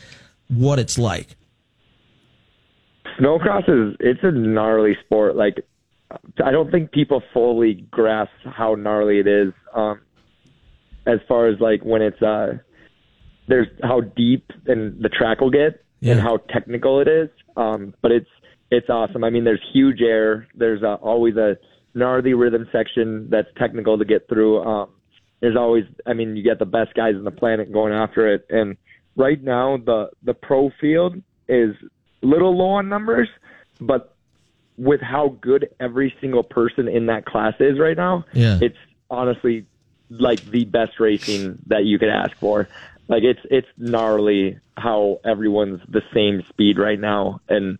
what 0.48 0.78
it's 0.78 0.98
like. 0.98 1.36
Snowcross 3.18 3.68
is 3.68 3.96
it's 4.00 4.20
a 4.22 4.30
gnarly 4.30 4.96
sport. 5.04 5.36
Like 5.36 5.64
I 6.44 6.50
don't 6.50 6.70
think 6.70 6.92
people 6.92 7.22
fully 7.32 7.86
grasp 7.90 8.30
how 8.44 8.74
gnarly 8.74 9.18
it 9.18 9.26
is. 9.26 9.52
Um, 9.74 10.00
as 11.06 11.18
far 11.26 11.48
as 11.48 11.58
like 11.60 11.82
when 11.82 12.00
it's 12.02 12.20
uh, 12.22 12.58
there's 13.48 13.66
how 13.82 14.00
deep 14.00 14.50
and 14.66 15.02
the 15.02 15.08
track 15.08 15.40
will 15.40 15.50
get 15.50 15.84
Yeah. 16.00 16.12
and 16.12 16.20
how 16.20 16.38
technical 16.38 17.00
it 17.00 17.08
is. 17.08 17.28
Um, 17.56 17.94
but 18.02 18.12
it's 18.12 18.28
it's 18.70 18.88
awesome. 18.88 19.24
I 19.24 19.30
mean, 19.30 19.44
there's 19.44 19.62
huge 19.72 20.00
air. 20.00 20.46
There's 20.54 20.82
uh, 20.82 20.94
always 20.94 21.36
a 21.36 21.56
gnarly 21.94 22.34
rhythm 22.34 22.68
section 22.72 23.28
that's 23.30 23.48
technical 23.56 23.98
to 23.98 24.04
get 24.04 24.28
through. 24.28 24.62
Um, 24.62 24.90
there's 25.40 25.56
always, 25.56 25.84
I 26.06 26.12
mean, 26.12 26.36
you 26.36 26.42
get 26.42 26.58
the 26.58 26.66
best 26.66 26.94
guys 26.94 27.14
on 27.16 27.24
the 27.24 27.30
planet 27.30 27.72
going 27.72 27.92
after 27.92 28.32
it. 28.32 28.46
And 28.50 28.76
right 29.16 29.42
now, 29.42 29.76
the 29.76 30.10
the 30.22 30.34
pro 30.34 30.70
field 30.80 31.16
is 31.48 31.74
a 32.22 32.26
little 32.26 32.56
low 32.56 32.70
on 32.70 32.88
numbers, 32.88 33.28
but 33.80 34.14
with 34.78 35.00
how 35.00 35.36
good 35.40 35.68
every 35.80 36.14
single 36.20 36.42
person 36.42 36.88
in 36.88 37.06
that 37.06 37.26
class 37.26 37.54
is 37.60 37.78
right 37.78 37.96
now, 37.96 38.24
Yeah. 38.32 38.58
it's 38.62 38.78
honestly 39.10 39.66
like 40.08 40.40
the 40.50 40.64
best 40.64 40.98
racing 41.00 41.58
that 41.66 41.84
you 41.84 41.98
could 41.98 42.08
ask 42.08 42.36
for. 42.38 42.68
Like 43.08 43.24
it's 43.24 43.40
it's 43.50 43.66
gnarly 43.76 44.58
how 44.76 45.20
everyone's 45.24 45.80
the 45.88 46.02
same 46.14 46.42
speed 46.48 46.78
right 46.78 46.98
now, 46.98 47.40
and 47.48 47.78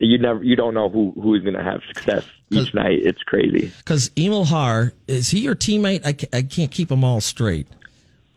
you 0.00 0.18
never 0.18 0.42
you 0.42 0.56
don't 0.56 0.74
know 0.74 0.88
who 0.88 1.12
who's 1.20 1.42
going 1.42 1.54
to 1.56 1.62
have 1.62 1.80
success 1.86 2.24
each 2.50 2.74
night. 2.74 2.98
It's 3.02 3.22
crazy. 3.22 3.70
Because 3.78 4.10
Emil 4.16 4.44
Har, 4.46 4.92
is 5.06 5.28
he 5.30 5.40
your 5.40 5.54
teammate? 5.54 6.00
I, 6.04 6.36
I 6.36 6.42
can't 6.42 6.70
keep 6.70 6.88
them 6.88 7.04
all 7.04 7.20
straight. 7.20 7.68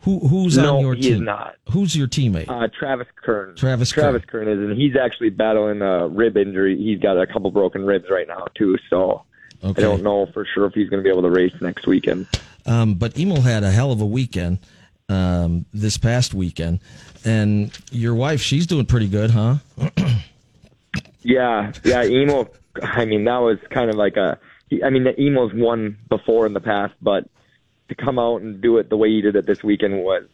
Who 0.02 0.20
Who's 0.28 0.56
No, 0.58 0.76
on 0.76 0.82
your 0.82 0.94
he 0.94 1.02
team? 1.02 1.14
is 1.14 1.20
not. 1.22 1.56
Who's 1.70 1.96
your 1.96 2.06
teammate? 2.06 2.48
Uh, 2.48 2.68
Travis 2.78 3.08
Kern. 3.16 3.56
Travis 3.56 3.90
Travis 3.90 4.22
Kern 4.26 4.46
is, 4.48 4.58
and 4.58 4.78
he's 4.78 4.94
actually 4.96 5.30
battling 5.30 5.80
a 5.82 6.06
rib 6.08 6.36
injury. 6.36 6.76
He's 6.76 7.00
got 7.00 7.18
a 7.18 7.26
couple 7.26 7.50
broken 7.50 7.84
ribs 7.86 8.06
right 8.10 8.28
now 8.28 8.46
too. 8.54 8.76
So 8.90 9.22
Okay. 9.64 9.82
I 9.82 9.86
don't 9.86 10.02
know 10.02 10.26
for 10.26 10.44
sure 10.54 10.66
if 10.66 10.74
he's 10.74 10.90
going 10.90 11.02
to 11.02 11.04
be 11.04 11.10
able 11.10 11.22
to 11.22 11.30
race 11.30 11.54
next 11.62 11.86
weekend. 11.86 12.26
Um, 12.66 12.94
but 12.96 13.18
Emil 13.18 13.40
had 13.40 13.62
a 13.64 13.70
hell 13.70 13.92
of 13.92 14.00
a 14.02 14.06
weekend 14.06 14.58
um, 15.08 15.64
this 15.72 15.96
past 15.96 16.34
weekend. 16.34 16.80
And 17.24 17.70
your 17.90 18.14
wife, 18.14 18.42
she's 18.42 18.66
doing 18.66 18.84
pretty 18.84 19.08
good, 19.08 19.30
huh? 19.30 19.56
Yeah, 21.24 21.72
yeah, 21.84 22.04
Emo. 22.04 22.48
I 22.82 23.04
mean, 23.04 23.24
that 23.24 23.38
was 23.38 23.58
kind 23.70 23.90
of 23.90 23.96
like 23.96 24.16
a. 24.16 24.38
he- 24.70 24.82
I 24.82 24.90
mean, 24.90 25.04
the 25.04 25.18
Emo's 25.20 25.52
won 25.54 25.98
before 26.08 26.46
in 26.46 26.52
the 26.52 26.60
past, 26.60 26.94
but 27.00 27.28
to 27.88 27.94
come 27.94 28.18
out 28.18 28.42
and 28.42 28.60
do 28.60 28.78
it 28.78 28.88
the 28.90 28.96
way 28.96 29.08
he 29.10 29.20
did 29.20 29.36
it 29.36 29.46
this 29.46 29.62
weekend 29.62 30.02
was 30.02 30.24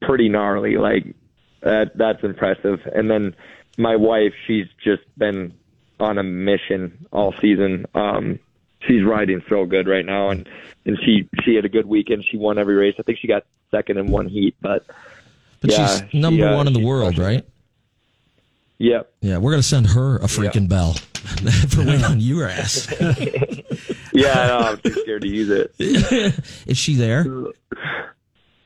pretty 0.00 0.28
gnarly. 0.28 0.76
Like 0.76 1.14
that, 1.60 1.96
that's 1.96 2.22
impressive. 2.22 2.80
And 2.94 3.10
then 3.10 3.34
my 3.78 3.96
wife, 3.96 4.34
she's 4.46 4.66
just 4.82 5.02
been 5.18 5.54
on 6.00 6.18
a 6.18 6.22
mission 6.22 7.06
all 7.12 7.34
season. 7.40 7.86
Um, 7.94 8.38
she's 8.80 9.04
riding 9.04 9.42
so 9.48 9.64
good 9.64 9.86
right 9.86 10.04
now, 10.04 10.30
and 10.30 10.48
and 10.84 10.98
she 11.04 11.28
she 11.44 11.54
had 11.54 11.64
a 11.64 11.68
good 11.68 11.86
weekend. 11.86 12.24
She 12.30 12.36
won 12.36 12.58
every 12.58 12.74
race. 12.74 12.94
I 12.98 13.02
think 13.02 13.18
she 13.18 13.28
got 13.28 13.44
second 13.70 13.98
in 13.98 14.08
one 14.08 14.28
heat, 14.28 14.56
but 14.60 14.84
But 15.60 15.70
Yeah, 15.70 15.86
she's 15.86 16.10
she, 16.10 16.20
number 16.20 16.48
uh, 16.48 16.56
one 16.56 16.66
in 16.66 16.72
the 16.72 16.84
world, 16.84 17.18
right? 17.18 17.44
Yep. 18.82 19.12
Yeah, 19.20 19.38
we're 19.38 19.52
going 19.52 19.62
to 19.62 19.68
send 19.68 19.86
her 19.88 20.16
a 20.16 20.24
freaking 20.26 20.68
bell 20.68 20.92
for 21.68 21.84
waiting 21.84 22.04
on 22.04 22.20
your 22.20 22.48
ass. 22.48 22.92
Yeah, 24.14 24.46
no, 24.46 24.58
I'm 24.58 24.76
too 24.78 24.92
scared 24.92 25.22
to 25.22 25.28
use 25.28 25.48
it. 25.48 25.74
Is 26.66 26.76
she 26.76 26.96
there? 26.96 27.24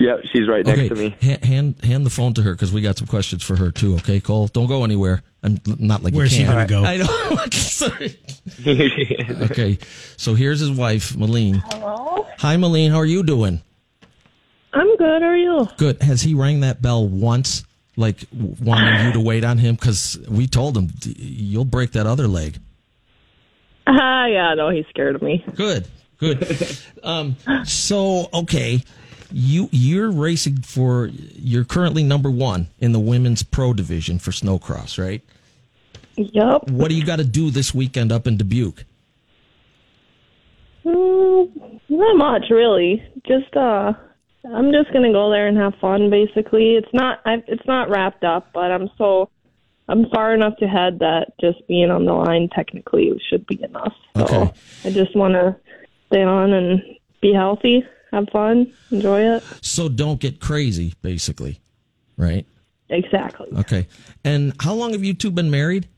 Yep, 0.01 0.25
she's 0.33 0.49
right 0.49 0.67
next 0.67 0.79
Okay, 0.81 0.89
to 0.89 0.95
me. 0.97 1.17
ha- 1.23 1.39
hand 1.47 1.77
hand 1.85 2.05
the 2.05 2.11
phone 2.11 2.35
to 2.35 2.43
her 2.43 2.51
because 2.53 2.73
we 2.73 2.83
got 2.83 2.99
some 2.99 3.07
questions 3.07 3.45
for 3.45 3.55
her 3.55 3.71
too. 3.71 3.95
Okay, 3.95 4.19
Cole, 4.19 4.49
don't 4.49 4.67
go 4.67 4.83
anywhere. 4.83 5.23
I'm 5.45 5.61
not 5.79 6.03
like 6.03 6.15
Where's 6.15 6.37
you 6.37 6.45
he 6.45 6.53
can't. 6.53 6.69
gonna 6.69 6.83
go? 6.83 6.85
I 6.85 6.97
know. 6.97 7.47
Sorry. 7.53 8.19
Okay, 8.67 9.79
so 10.17 10.35
here's 10.35 10.59
his 10.59 10.73
wife, 10.73 11.13
Malene. 11.13 11.63
Hello? 11.73 12.27
Hi, 12.39 12.57
Malene. 12.57 12.91
How 12.91 12.97
are 12.99 13.07
you 13.07 13.23
doing? 13.23 13.63
I'm 14.73 14.97
good. 14.97 15.23
How 15.23 15.29
are 15.29 15.37
you? 15.37 15.69
Good. 15.77 16.03
Has 16.03 16.23
he 16.23 16.35
rang 16.35 16.61
that 16.61 16.83
bell 16.83 17.07
once, 17.09 17.63
like 17.97 18.27
wanting 18.33 19.07
you 19.07 19.13
to 19.13 19.21
wait 19.21 19.45
on 19.45 19.59
him? 19.59 19.75
Because 19.75 20.19
we 20.29 20.47
told 20.47 20.77
him 20.77 20.91
you'll 21.05 21.65
break 21.65 21.93
that 21.93 22.07
other 22.07 22.29
leg. 22.29 22.59
Ah, 23.87 24.27
yeah, 24.27 24.55
no, 24.55 24.71
he's 24.71 24.87
scared 24.89 25.15
of 25.15 25.23
me. 25.23 25.45
Good. 25.55 25.87
Good. 26.19 26.79
um, 27.03 27.37
so 27.65 28.29
okay, 28.33 28.83
you 29.31 29.69
you're 29.71 30.11
racing 30.11 30.63
for 30.63 31.11
you're 31.13 31.65
currently 31.65 32.03
number 32.03 32.31
one 32.31 32.69
in 32.79 32.93
the 32.93 33.01
women's 33.01 33.43
pro 33.43 33.73
division 33.73 34.19
for 34.19 34.31
snowcross, 34.31 35.03
right? 35.03 35.23
Yep. 36.17 36.71
What 36.71 36.89
do 36.89 36.95
you 36.95 37.05
got 37.05 37.17
to 37.17 37.25
do 37.25 37.51
this 37.51 37.75
weekend 37.75 38.11
up 38.11 38.27
in 38.27 38.37
Dubuque? 38.39 38.85
Mm, 40.85 41.81
not 41.89 42.17
much, 42.17 42.45
really. 42.51 43.03
Just, 43.27 43.55
uh, 43.57 43.93
I'm 44.55 44.73
just 44.73 44.93
gonna 44.93 45.13
go 45.13 45.31
there 45.31 45.47
and 45.49 45.57
have 45.57 45.75
fun. 45.81 46.11
Basically, 46.11 46.73
it's 46.75 46.93
not, 46.93 47.21
I, 47.25 47.43
it's 47.47 47.67
not 47.67 47.91
wrapped 47.91 48.25
up, 48.25 48.49
but 48.53 48.71
I'm 48.71 48.89
so, 48.99 49.31
I'm 49.89 50.09
far 50.11 50.35
enough 50.35 50.55
ahead 50.61 50.99
that 51.01 51.33
just 51.41 51.67
being 51.69 51.91
on 51.91 52.05
the 52.05 52.13
line 52.13 52.49
technically 52.55 53.11
should 53.29 53.47
be 53.47 53.63
enough. 53.63 53.95
So 54.17 54.25
Okay. 54.25 54.53
I 54.85 54.91
just 54.91 55.17
want 55.17 55.35
to 55.35 55.57
stay 56.09 56.23
on 56.23 56.53
and 56.53 56.83
be 57.21 57.33
healthy, 57.33 57.85
have 58.13 58.29
fun, 58.33 58.73
enjoy 58.91 59.21
it. 59.37 59.43
So 59.63 59.89
don't 59.89 60.21
get 60.21 60.41
crazy, 60.41 60.95
basically, 61.03 61.61
right? 62.17 62.47
Exactly. 62.89 63.49
Okay. 63.59 63.89
And 64.25 64.53
how 64.61 64.75
long 64.75 64.93
have 64.93 65.03
you 65.03 65.15
two 65.15 65.31
been 65.31 65.51
married? 65.51 65.89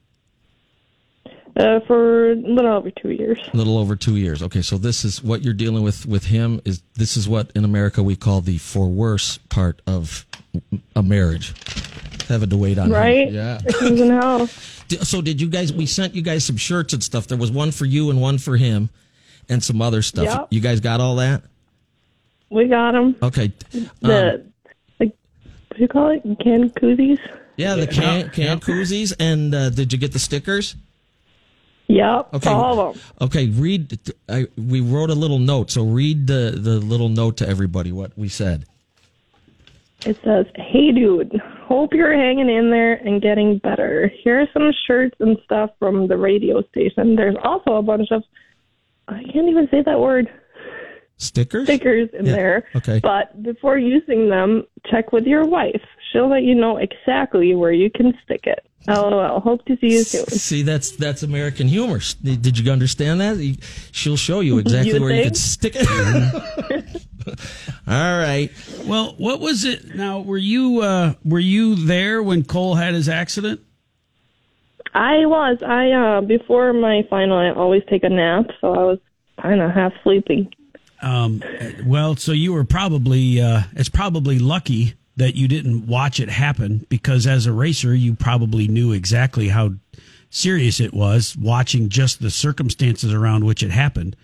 Uh, 1.56 1.80
for 1.80 2.32
a 2.32 2.34
little 2.36 2.72
over 2.72 2.90
two 2.90 3.10
years. 3.10 3.38
A 3.52 3.56
little 3.56 3.78
over 3.78 3.96
two 3.96 4.16
years. 4.16 4.42
Okay, 4.44 4.62
so 4.62 4.78
this 4.78 5.04
is 5.04 5.22
what 5.22 5.42
you're 5.42 5.54
dealing 5.54 5.82
with 5.82 6.06
with 6.06 6.24
him. 6.26 6.60
Is 6.64 6.82
this 6.94 7.16
is 7.16 7.28
what 7.28 7.50
in 7.56 7.64
America 7.64 8.00
we 8.02 8.14
call 8.14 8.40
the 8.40 8.58
for 8.58 8.86
worse 8.88 9.38
part 9.48 9.82
of 9.86 10.24
a 10.94 11.02
marriage, 11.02 11.52
having 12.28 12.50
to 12.50 12.56
wait 12.56 12.78
on 12.78 12.86
him. 12.86 12.92
Right? 12.92 13.30
Yeah. 13.32 13.58
Chickens 13.58 14.00
in 14.00 14.10
hell. 14.10 14.48
So 15.02 15.20
did 15.20 15.38
you 15.38 15.48
guys? 15.50 15.70
We 15.70 15.84
sent 15.84 16.14
you 16.14 16.22
guys 16.22 16.46
some 16.46 16.56
shirts 16.56 16.94
and 16.94 17.04
stuff. 17.04 17.26
There 17.26 17.36
was 17.36 17.50
one 17.50 17.72
for 17.72 17.84
you 17.84 18.08
and 18.08 18.22
one 18.22 18.38
for 18.38 18.56
him, 18.56 18.88
and 19.50 19.62
some 19.62 19.82
other 19.82 20.00
stuff. 20.00 20.24
Yep. 20.24 20.46
You 20.50 20.60
guys 20.62 20.80
got 20.80 20.98
all 20.98 21.16
that? 21.16 21.42
We 22.48 22.68
got 22.68 22.92
them. 22.92 23.14
Okay. 23.22 23.52
The, 23.70 23.90
Um, 24.38 24.52
like, 24.98 25.14
what 25.68 25.76
do 25.76 25.82
you 25.82 25.88
call 25.88 26.08
it? 26.08 26.22
Can 26.40 26.70
koozies? 26.70 27.18
yeah, 27.58 27.74
the 27.74 27.86
can 27.86 28.30
can 28.30 28.60
koozies. 28.60 29.12
And 29.20 29.54
uh, 29.54 29.68
did 29.68 29.92
you 29.92 29.98
get 29.98 30.12
the 30.12 30.18
stickers? 30.18 30.74
Yep. 31.88 32.34
Okay. 32.34 32.50
All 32.50 32.80
of 32.80 32.94
them. 32.94 33.02
Okay, 33.22 33.46
read. 33.48 33.98
I, 34.28 34.46
we 34.56 34.80
wrote 34.80 35.10
a 35.10 35.14
little 35.14 35.38
note, 35.38 35.70
so 35.70 35.84
read 35.84 36.26
the 36.26 36.54
the 36.54 36.78
little 36.78 37.08
note 37.08 37.38
to 37.38 37.48
everybody 37.48 37.92
what 37.92 38.16
we 38.16 38.28
said. 38.28 38.66
It 40.06 40.16
says, 40.22 40.46
Hey 40.54 40.92
dude, 40.92 41.40
hope 41.64 41.92
you're 41.92 42.14
hanging 42.14 42.48
in 42.48 42.70
there 42.70 42.94
and 42.94 43.20
getting 43.20 43.58
better. 43.58 44.12
Here 44.22 44.40
are 44.40 44.48
some 44.52 44.72
shirts 44.86 45.16
and 45.18 45.36
stuff 45.44 45.70
from 45.78 46.06
the 46.06 46.16
radio 46.16 46.62
station. 46.70 47.16
There's 47.16 47.36
also 47.42 47.74
a 47.74 47.82
bunch 47.82 48.12
of, 48.12 48.22
I 49.08 49.24
can't 49.24 49.48
even 49.48 49.66
say 49.70 49.82
that 49.82 49.98
word, 49.98 50.30
Stickers. 51.18 51.64
stickers 51.66 52.08
in 52.18 52.26
Yeah, 52.26 52.32
there. 52.32 52.64
okay. 52.76 53.00
But 53.02 53.42
before 53.42 53.76
using 53.76 54.28
them, 54.30 54.64
check 54.90 55.12
with 55.12 55.24
your 55.26 55.44
wife. 55.44 55.82
She'll 56.12 56.28
let 56.30 56.42
you 56.44 56.54
know 56.54 56.76
exactly 56.78 57.54
where 57.54 57.72
you 57.72 57.90
can 57.90 58.14
stick 58.24 58.46
it. 58.46 58.64
LOL. 58.86 59.40
Hope 59.40 59.62
to 59.66 59.76
see 59.78 59.88
you 59.92 60.02
soon. 60.04 60.24
See, 60.28 60.62
that's 60.62 60.92
that's 60.92 61.22
American 61.22 61.68
humor. 61.68 62.00
Did 62.22 62.58
you 62.58 62.72
understand 62.72 63.20
that? 63.20 63.58
She'll 63.92 64.16
show 64.16 64.40
you 64.40 64.58
exactly 64.64 64.94
You 64.94 65.00
where 65.02 65.10
you 65.10 65.16
think? 65.24 65.26
can 65.26 65.34
stick 65.34 65.72
it. 65.76 67.02
All 67.86 68.18
right. 68.18 68.50
Well, 68.86 69.14
what 69.18 69.40
was 69.40 69.64
it? 69.64 69.94
Now, 69.94 70.20
were 70.20 70.38
you 70.38 70.80
uh, 70.80 71.14
were 71.24 71.38
you 71.38 71.74
there 71.74 72.22
when 72.22 72.44
Cole 72.44 72.76
had 72.76 72.94
his 72.94 73.08
accident? 73.08 73.60
I 74.94 75.26
was. 75.26 75.58
I, 75.62 75.90
uh, 75.90 76.20
before 76.22 76.72
my 76.72 77.02
final, 77.10 77.36
I 77.36 77.50
always 77.50 77.82
take 77.90 78.04
a 78.04 78.08
nap, 78.08 78.46
so 78.60 78.72
I 78.74 78.84
was 78.84 78.98
kind 79.42 79.60
of 79.60 79.70
half 79.70 79.92
sleeping. 80.02 80.50
Um, 81.00 81.42
well, 81.86 82.16
so 82.16 82.32
you 82.32 82.52
were 82.52 82.64
probably 82.64 83.40
uh, 83.40 83.62
it's 83.74 83.88
probably 83.88 84.38
lucky 84.38 84.94
that 85.16 85.34
you 85.34 85.48
didn't 85.48 85.86
watch 85.86 86.20
it 86.20 86.28
happen 86.28 86.86
because 86.88 87.26
as 87.26 87.46
a 87.46 87.52
racer, 87.52 87.94
you 87.94 88.14
probably 88.14 88.68
knew 88.68 88.92
exactly 88.92 89.48
how 89.48 89.70
serious 90.30 90.80
it 90.80 90.92
was 90.92 91.36
watching 91.36 91.88
just 91.88 92.20
the 92.20 92.30
circumstances 92.30 93.12
around 93.12 93.44
which 93.44 93.62
it 93.62 93.70
happened. 93.70 94.16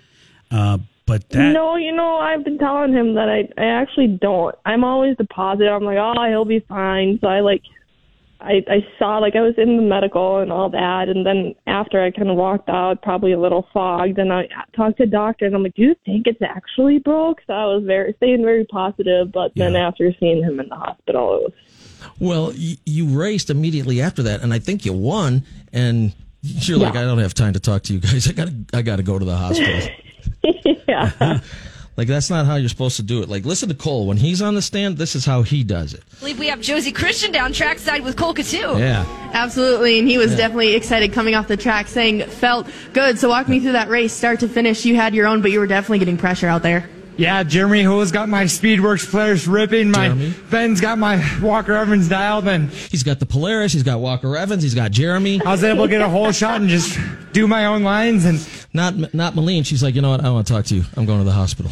Uh, 0.51 0.79
but 1.07 1.29
that 1.31 1.53
no, 1.53 1.77
you 1.77 1.93
know, 1.93 2.17
I've 2.17 2.45
been 2.45 2.59
telling 2.59 2.93
him 2.93 3.15
that 3.15 3.29
I 3.29 3.49
I 3.61 3.67
actually 3.67 4.07
don't. 4.07 4.55
I'm 4.65 4.85
always 4.85 5.17
the 5.17 5.25
positive. 5.27 5.73
I'm 5.73 5.85
like, 5.85 5.99
oh, 5.99 6.29
he'll 6.29 6.45
be 6.45 6.61
fine. 6.61 7.19
So 7.21 7.29
I 7.29 7.41
like, 7.41 7.63
I 8.45 8.63
I 8.69 8.87
saw 8.99 9.19
like 9.19 9.35
I 9.37 9.41
was 9.41 9.55
in 9.57 9.77
the 9.77 9.83
medical 9.83 10.39
and 10.39 10.53
all 10.53 10.69
that, 10.71 11.09
and 11.09 11.25
then 11.25 11.55
after 11.67 12.03
I 12.03 12.11
kind 12.11 12.29
of 12.29 12.37
walked 12.37 12.69
out, 12.69 13.03
probably 13.03 13.33
a 13.33 13.41
little 13.41 13.67
fogged, 13.73 14.19
and 14.19 14.33
I 14.33 14.49
talked 14.77 14.99
to 14.99 15.07
the 15.07 15.11
doctor, 15.11 15.47
and 15.47 15.55
I'm 15.55 15.63
like, 15.63 15.75
do 15.75 15.83
you 15.83 15.97
think 16.05 16.27
it's 16.27 16.43
actually 16.43 16.99
broke? 16.99 17.41
So 17.47 17.53
I 17.53 17.65
was 17.67 17.85
very 17.85 18.15
staying 18.19 18.43
very 18.43 18.65
positive, 18.67 19.33
but 19.33 19.53
then 19.57 19.75
after 19.77 20.13
seeing 20.21 20.43
him 20.43 20.61
in 20.61 20.69
the 20.69 20.77
hospital, 20.77 21.37
it 21.37 21.43
was 21.43 21.53
Well, 22.21 22.53
you, 22.55 22.77
you 22.85 23.07
raced 23.19 23.51
immediately 23.51 24.01
after 24.03 24.23
that, 24.25 24.43
and 24.43 24.53
I 24.53 24.59
think 24.59 24.85
you 24.85 24.93
won. 24.93 25.45
And 25.73 26.15
you're 26.43 26.79
like, 26.79 26.97
I 26.97 27.03
don't 27.03 27.19
have 27.19 27.35
time 27.35 27.55
to 27.55 27.61
talk 27.61 27.83
to 27.85 27.95
you 27.95 28.01
guys. 28.01 28.29
I 28.29 28.33
got 28.33 28.49
to 28.49 28.55
I 28.75 28.83
got 28.83 28.97
to 28.97 29.03
go 29.03 29.19
to 29.19 29.25
the 29.25 29.37
hospital. 29.37 29.89
yeah. 30.89 31.41
like 31.97 32.09
that's 32.09 32.31
not 32.31 32.47
how 32.47 32.57
you're 32.57 32.69
supposed 32.69 32.97
to 32.97 33.03
do 33.03 33.23
it. 33.23 33.29
Like 33.29 33.45
listen 33.45 33.69
to 33.69 33.75
Cole 33.75 34.07
when 34.07 34.17
he's 34.17 34.43
on 34.43 34.55
the 34.55 34.63
stand. 34.63 34.99
This 34.99 35.15
is 35.15 35.25
how 35.25 35.43
he 35.43 35.65
does 35.65 35.95
it. 35.95 36.03
I 36.17 36.21
believe 36.21 36.39
we 36.39 36.49
have 36.49 36.61
Josie 36.61 36.93
Christian 36.93 37.33
down 37.33 37.53
trackside 37.53 38.03
with 38.05 38.17
Cole 38.17 38.35
Cottew. 38.35 38.79
Yeah. 38.79 39.05
Absolutely, 39.33 39.99
and 39.99 40.09
he 40.09 40.19
was 40.19 40.37
definitely 40.37 40.75
excited 40.75 41.13
coming 41.13 41.35
off 41.35 41.49
the 41.49 41.57
track, 41.57 41.89
saying 41.89 42.25
felt 42.27 42.69
good. 42.93 43.19
So 43.19 43.29
walk 43.29 43.49
me 43.49 43.61
through 43.61 43.73
that 43.73 43.89
race, 43.89 44.13
start 44.13 44.41
to 44.41 44.49
finish. 44.49 44.85
You 44.85 44.97
had 44.97 45.15
your 45.15 45.27
own, 45.27 45.43
but 45.43 45.51
you 45.51 45.59
were 45.61 45.67
definitely 45.67 45.99
getting 45.99 46.17
pressure 46.17 46.49
out 46.49 46.63
there. 46.63 46.89
Yeah, 47.17 47.45
Jeremy 47.45 47.85
Ho's 47.85 48.11
got 48.11 48.29
my 48.29 48.45
Speedworks 48.45 49.09
players 49.09 49.47
ripping. 49.47 49.91
My 49.93 50.09
Jeremy? 50.09 50.35
Ben's 50.51 50.81
got 50.81 50.99
my 50.99 51.23
Walker 51.41 51.75
Evans 51.75 52.09
dialed, 52.09 52.49
and 52.49 52.71
He's 52.71 53.05
got 53.05 53.21
the 53.21 53.27
Polaris. 53.27 53.73
He's 53.73 53.85
got 53.85 54.01
Walker 54.01 54.37
Evans. 54.37 54.65
He's 54.65 54.75
got 54.75 54.91
Jeremy. 54.91 55.41
I 55.45 55.53
was 55.53 55.63
able 55.63 55.85
to 55.85 55.91
get 55.91 56.01
a 56.01 56.09
whole 56.09 56.33
shot 56.33 56.61
and 56.61 56.69
just 56.69 56.99
do 57.33 57.47
my 57.47 57.67
own 57.67 57.85
lines. 57.85 58.25
And 58.25 58.41
Not 58.75 59.15
not 59.15 59.35
Malene. 59.35 59.65
She's 59.65 59.83
like, 59.83 59.95
you 59.95 60.03
know 60.03 60.11
what? 60.11 60.25
I 60.25 60.31
want 60.31 60.47
to 60.49 60.53
talk 60.53 60.65
to 60.67 60.75
you. 60.75 60.83
I'm 60.97 61.07
going 61.07 61.19
to 61.21 61.25
the 61.25 61.33
hospital. 61.33 61.71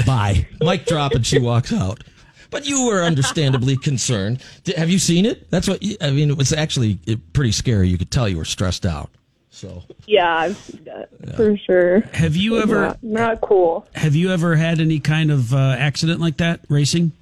Bye. 0.06 0.48
Mic 0.60 0.86
drop, 0.86 1.12
and 1.12 1.24
she 1.26 1.38
walks 1.38 1.72
out. 1.72 2.02
But 2.50 2.66
you 2.66 2.86
were 2.86 3.02
understandably 3.02 3.76
concerned. 3.76 4.42
Di- 4.64 4.72
Have 4.74 4.88
you 4.88 4.98
seen 4.98 5.26
it? 5.26 5.50
That's 5.50 5.68
what 5.68 5.82
you, 5.82 5.98
I 6.00 6.10
mean. 6.10 6.30
It 6.30 6.38
was 6.38 6.52
actually 6.54 6.98
uh, 7.06 7.16
pretty 7.34 7.52
scary. 7.52 7.88
You 7.88 7.98
could 7.98 8.10
tell 8.10 8.26
you 8.26 8.38
were 8.38 8.46
stressed 8.46 8.86
out. 8.86 9.10
So 9.50 9.82
Yeah, 10.06 10.34
I've 10.34 10.56
seen 10.56 10.84
that 10.84 11.10
for 11.36 11.56
sure. 11.58 12.00
have 12.12 12.36
you 12.36 12.58
ever 12.62 12.80
Not, 12.80 13.02
not 13.02 13.40
cool. 13.42 13.86
have 13.94 14.14
you 14.14 14.30
ever 14.30 14.54
had 14.56 14.78
any 14.80 15.00
kind 15.00 15.30
of 15.32 15.52
uh, 15.52 15.74
accident 15.78 16.20
like 16.20 16.36
that 16.38 16.60
racing? 16.70 17.12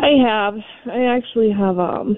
I 0.00 0.10
have. 0.24 0.54
I 0.90 1.04
actually 1.06 1.50
have 1.50 1.78
um 1.78 2.16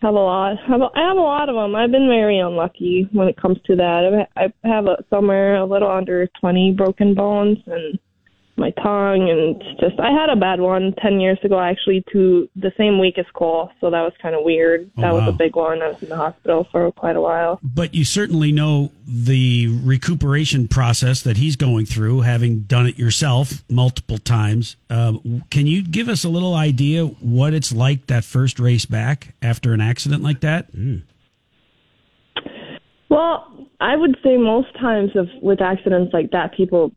have 0.00 0.14
a 0.14 0.18
lot. 0.18 0.56
Have 0.68 0.80
have 0.94 1.16
a 1.16 1.20
lot 1.20 1.48
of 1.48 1.54
them. 1.54 1.74
I've 1.74 1.90
been 1.90 2.08
very 2.08 2.38
unlucky 2.38 3.08
when 3.12 3.28
it 3.28 3.40
comes 3.40 3.58
to 3.66 3.76
that. 3.76 4.26
I 4.36 4.44
I 4.44 4.68
have 4.68 4.86
a, 4.86 4.96
somewhere 5.10 5.56
a 5.56 5.64
little 5.64 5.90
under 5.90 6.26
twenty 6.40 6.72
broken 6.72 7.14
bones 7.14 7.58
and 7.66 7.98
my 8.60 8.70
tongue 8.72 9.28
and 9.28 9.60
just 9.80 9.98
I 9.98 10.10
had 10.12 10.28
a 10.28 10.36
bad 10.36 10.60
one 10.60 10.94
ten 11.02 11.18
years 11.18 11.38
ago 11.42 11.58
actually 11.58 12.04
to 12.12 12.48
the 12.54 12.70
same 12.76 13.00
week 13.00 13.18
as 13.18 13.24
Cole, 13.34 13.70
so 13.80 13.90
that 13.90 14.02
was 14.02 14.12
kind 14.22 14.34
of 14.34 14.44
weird. 14.44 14.90
Oh, 14.98 15.00
that 15.00 15.12
was 15.12 15.26
a 15.26 15.32
big 15.32 15.56
one. 15.56 15.82
I 15.82 15.88
was 15.88 16.02
in 16.02 16.10
the 16.10 16.16
hospital 16.16 16.68
for 16.70 16.92
quite 16.92 17.16
a 17.16 17.20
while. 17.20 17.58
But 17.62 17.94
you 17.94 18.04
certainly 18.04 18.52
know 18.52 18.92
the 19.06 19.68
recuperation 19.82 20.68
process 20.68 21.22
that 21.22 21.38
he's 21.38 21.56
going 21.56 21.86
through, 21.86 22.20
having 22.20 22.60
done 22.60 22.86
it 22.86 22.98
yourself 22.98 23.64
multiple 23.68 24.18
times. 24.18 24.76
Um, 24.90 25.42
can 25.50 25.66
you 25.66 25.82
give 25.82 26.08
us 26.08 26.22
a 26.22 26.28
little 26.28 26.54
idea 26.54 27.06
what 27.06 27.54
it's 27.54 27.72
like 27.72 28.06
that 28.06 28.24
first 28.24 28.60
race 28.60 28.84
back 28.84 29.34
after 29.42 29.72
an 29.72 29.80
accident 29.80 30.22
like 30.22 30.40
that? 30.40 30.68
Well, 33.08 33.68
I 33.80 33.96
would 33.96 34.16
say 34.22 34.36
most 34.36 34.68
times 34.78 35.16
of 35.16 35.28
with 35.40 35.62
accidents 35.62 36.12
like 36.12 36.30
that, 36.32 36.54
people 36.54 36.92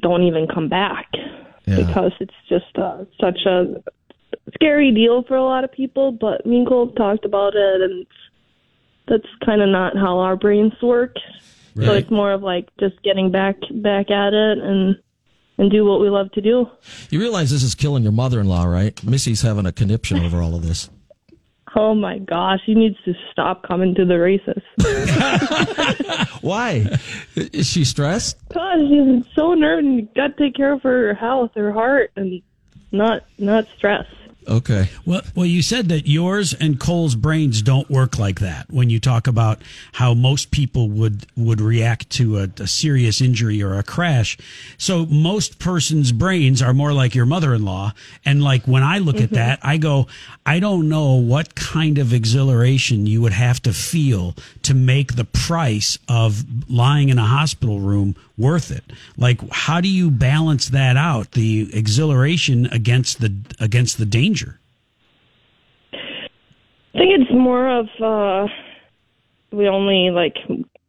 don't 0.00 0.22
even 0.22 0.46
come 0.46 0.68
back 0.68 1.08
Yeah. 1.66 1.76
because 1.86 2.12
it's 2.20 2.34
just 2.48 2.76
uh, 2.78 3.04
such 3.20 3.40
a 3.46 3.82
scary 4.54 4.92
deal 4.92 5.22
for 5.24 5.36
a 5.36 5.44
lot 5.44 5.64
of 5.64 5.72
people. 5.72 6.12
But 6.12 6.46
me 6.46 6.58
and 6.58 6.68
Cole 6.68 6.92
talked 6.92 7.24
about 7.24 7.54
it, 7.54 7.80
and 7.82 8.06
that's 9.08 9.26
kind 9.44 9.62
of 9.62 9.68
not 9.68 9.96
how 9.96 10.18
our 10.18 10.36
brains 10.36 10.72
work. 10.82 11.16
So 11.76 11.92
it's 11.94 12.10
more 12.10 12.32
of 12.32 12.42
like 12.42 12.68
just 12.78 13.00
getting 13.02 13.30
back 13.30 13.56
back 13.70 14.10
at 14.10 14.34
it 14.34 14.58
and 14.58 14.96
and 15.56 15.70
do 15.70 15.84
what 15.84 16.00
we 16.00 16.10
love 16.10 16.30
to 16.32 16.40
do. 16.40 16.66
You 17.10 17.20
realize 17.20 17.50
this 17.50 17.62
is 17.62 17.74
killing 17.74 18.02
your 18.02 18.12
mother-in-law, 18.12 18.64
right? 18.64 19.02
Missy's 19.04 19.42
having 19.42 19.66
a 19.66 19.72
conniption 19.72 20.18
over 20.18 20.42
all 20.42 20.54
of 20.54 20.66
this. 20.66 20.90
Oh 21.76 21.94
my 21.94 22.18
gosh, 22.18 22.60
he 22.66 22.74
needs 22.74 22.96
to 23.04 23.14
stop 23.30 23.62
coming 23.62 23.94
to 23.94 24.04
the 24.04 24.18
races. 24.18 24.62
Why? 26.40 26.86
Is 27.36 27.68
she 27.68 27.84
stressed? 27.84 28.36
Cause 28.52 28.80
she's 28.88 29.24
so 29.34 29.54
nervous. 29.54 29.84
and 29.84 29.96
You 29.96 30.08
got 30.16 30.36
to 30.36 30.44
take 30.44 30.54
care 30.56 30.72
of 30.72 30.82
her 30.82 31.14
health, 31.14 31.52
her 31.54 31.72
heart, 31.72 32.10
and 32.16 32.42
not 32.92 33.24
not 33.38 33.66
stress. 33.76 34.06
Okay. 34.50 34.88
Well, 35.06 35.22
well, 35.36 35.46
you 35.46 35.62
said 35.62 35.88
that 35.90 36.08
yours 36.08 36.52
and 36.52 36.80
Cole's 36.80 37.14
brains 37.14 37.62
don't 37.62 37.88
work 37.88 38.18
like 38.18 38.40
that. 38.40 38.68
When 38.68 38.90
you 38.90 38.98
talk 38.98 39.28
about 39.28 39.62
how 39.92 40.12
most 40.12 40.50
people 40.50 40.88
would 40.88 41.26
would 41.36 41.60
react 41.60 42.10
to 42.10 42.38
a, 42.38 42.48
a 42.58 42.66
serious 42.66 43.20
injury 43.20 43.62
or 43.62 43.78
a 43.78 43.84
crash, 43.84 44.36
so 44.76 45.06
most 45.06 45.60
person's 45.60 46.10
brains 46.10 46.60
are 46.60 46.74
more 46.74 46.92
like 46.92 47.14
your 47.14 47.26
mother-in-law. 47.26 47.92
And 48.24 48.42
like 48.42 48.64
when 48.64 48.82
I 48.82 48.98
look 48.98 49.16
at 49.16 49.26
mm-hmm. 49.26 49.36
that, 49.36 49.60
I 49.62 49.76
go, 49.76 50.08
I 50.44 50.58
don't 50.58 50.88
know 50.88 51.14
what 51.14 51.54
kind 51.54 51.98
of 51.98 52.12
exhilaration 52.12 53.06
you 53.06 53.22
would 53.22 53.32
have 53.32 53.62
to 53.62 53.72
feel 53.72 54.34
to 54.62 54.74
make 54.74 55.14
the 55.14 55.24
price 55.24 55.96
of 56.08 56.44
lying 56.68 57.08
in 57.08 57.18
a 57.18 57.26
hospital 57.26 57.78
room 57.78 58.16
worth 58.40 58.70
it. 58.70 58.84
Like, 59.16 59.40
how 59.50 59.80
do 59.80 59.88
you 59.88 60.10
balance 60.10 60.68
that 60.70 60.96
out? 60.96 61.32
The 61.32 61.68
exhilaration 61.72 62.66
against 62.66 63.20
the 63.20 63.34
against 63.60 63.98
the 63.98 64.06
danger. 64.06 64.58
I 65.92 66.98
think 66.98 67.20
it's 67.20 67.30
more 67.32 67.68
of 67.68 67.86
uh 68.02 68.48
we 69.52 69.68
only 69.68 70.10
like 70.10 70.36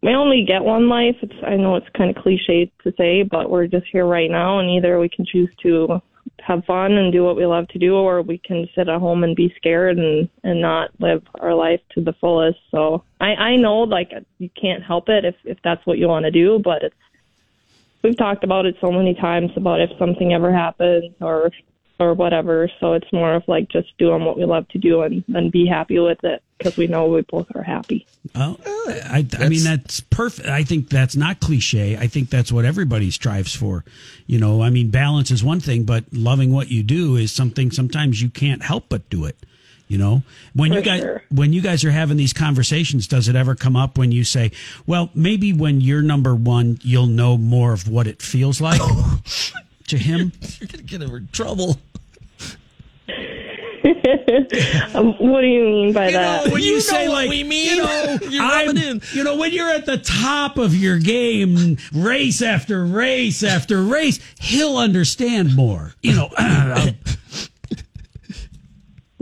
we 0.01 0.15
only 0.15 0.43
get 0.47 0.63
one 0.63 0.89
life. 0.89 1.15
It's 1.21 1.33
I 1.45 1.55
know 1.57 1.75
it's 1.75 1.89
kind 1.95 2.15
of 2.15 2.21
cliche 2.21 2.71
to 2.83 2.93
say, 2.97 3.23
but 3.23 3.49
we're 3.49 3.67
just 3.67 3.85
here 3.91 4.05
right 4.05 4.29
now, 4.29 4.59
and 4.59 4.69
either 4.69 4.99
we 4.99 5.09
can 5.09 5.25
choose 5.25 5.49
to 5.63 6.01
have 6.41 6.65
fun 6.65 6.93
and 6.93 7.13
do 7.13 7.23
what 7.23 7.35
we 7.35 7.45
love 7.45 7.67
to 7.69 7.79
do, 7.79 7.95
or 7.95 8.21
we 8.21 8.37
can 8.39 8.67
sit 8.75 8.89
at 8.89 8.99
home 8.99 9.23
and 9.23 9.35
be 9.35 9.53
scared 9.57 9.97
and 9.97 10.27
and 10.43 10.61
not 10.61 10.89
live 10.99 11.23
our 11.39 11.53
life 11.53 11.81
to 11.91 12.01
the 12.01 12.13
fullest. 12.13 12.59
So 12.71 13.03
I 13.19 13.35
I 13.35 13.55
know 13.57 13.79
like 13.81 14.11
you 14.39 14.49
can't 14.59 14.83
help 14.83 15.09
it 15.09 15.25
if 15.25 15.35
if 15.43 15.57
that's 15.63 15.85
what 15.85 15.97
you 15.97 16.07
want 16.07 16.25
to 16.25 16.31
do, 16.31 16.59
but 16.63 16.83
it's 16.83 16.95
we've 18.03 18.17
talked 18.17 18.43
about 18.43 18.65
it 18.65 18.75
so 18.81 18.91
many 18.91 19.13
times 19.13 19.51
about 19.55 19.81
if 19.81 19.89
something 19.97 20.33
ever 20.33 20.51
happens 20.51 21.13
or 21.21 21.51
or 22.01 22.15
whatever. 22.15 22.69
So 22.79 22.93
it's 22.93 23.11
more 23.13 23.35
of 23.35 23.43
like 23.47 23.69
just 23.69 23.95
doing 23.99 24.25
what 24.25 24.37
we 24.37 24.43
love 24.45 24.67
to 24.69 24.79
do 24.79 25.01
and 25.03 25.23
then 25.27 25.49
be 25.51 25.67
happy 25.67 25.99
with 25.99 26.23
it 26.23 26.41
because 26.57 26.75
we 26.75 26.87
know 26.87 27.07
we 27.07 27.21
both 27.21 27.47
are 27.55 27.61
happy. 27.61 28.07
Oh, 28.33 28.57
I, 28.65 29.25
I 29.39 29.49
mean 29.49 29.63
that's 29.63 29.99
perfect. 29.99 30.49
I 30.49 30.63
think 30.63 30.89
that's 30.89 31.15
not 31.15 31.39
cliche. 31.39 31.97
I 31.97 32.07
think 32.07 32.29
that's 32.29 32.51
what 32.51 32.65
everybody 32.65 33.11
strives 33.11 33.55
for. 33.55 33.85
You 34.25 34.39
know, 34.39 34.61
I 34.61 34.71
mean, 34.71 34.89
balance 34.89 35.31
is 35.31 35.43
one 35.43 35.59
thing, 35.59 35.83
but 35.83 36.05
loving 36.11 36.51
what 36.51 36.69
you 36.69 36.83
do 36.83 37.15
is 37.15 37.31
something. 37.31 37.71
Sometimes 37.71 38.21
you 38.21 38.29
can't 38.29 38.63
help 38.63 38.85
but 38.89 39.09
do 39.09 39.25
it. 39.25 39.37
You 39.91 39.97
know, 39.97 40.23
when 40.53 40.71
For 40.71 40.77
you 40.77 40.81
guys 40.83 41.01
sure. 41.01 41.21
when 41.31 41.51
you 41.51 41.59
guys 41.61 41.83
are 41.83 41.91
having 41.91 42.15
these 42.15 42.31
conversations, 42.31 43.07
does 43.07 43.27
it 43.27 43.35
ever 43.35 43.55
come 43.55 43.75
up 43.75 43.97
when 43.97 44.13
you 44.13 44.23
say, 44.23 44.51
"Well, 44.87 45.09
maybe 45.13 45.51
when 45.51 45.81
you're 45.81 46.01
number 46.01 46.33
one, 46.33 46.79
you'll 46.81 47.07
know 47.07 47.37
more 47.37 47.73
of 47.73 47.89
what 47.89 48.07
it 48.07 48.21
feels 48.21 48.61
like"? 48.61 48.79
to 49.89 49.97
him, 49.97 50.31
You're 50.61 50.67
gonna 50.69 50.83
get 50.83 51.01
her 51.01 51.17
in 51.17 51.27
trouble. 51.33 51.77
Um, 54.93 55.13
what 55.17 55.41
do 55.41 55.47
you 55.47 55.63
mean 55.63 55.93
by 55.93 56.11
that? 56.11 56.51
when 56.51 56.61
you, 56.61 56.73
You 56.73 56.81
say 56.81 57.07
what 57.07 57.13
like 57.23 57.29
we 57.29 57.43
mean. 57.43 57.77
you 57.77 57.83
know, 57.83 58.17
You're 58.29 58.43
I'm, 58.43 58.77
in. 58.77 59.01
you 59.13 59.23
know, 59.23 59.35
when 59.37 59.51
you're 59.51 59.69
at 59.69 59.85
the 59.85 59.97
top 59.97 60.57
of 60.57 60.75
your 60.75 60.97
game, 60.99 61.77
race 61.91 62.41
after 62.41 62.85
race 62.85 63.41
after 63.43 63.81
race, 63.83 64.19
he'll 64.39 64.77
understand 64.77 65.55
more. 65.55 65.93
You 66.03 66.13
know, 66.15 66.29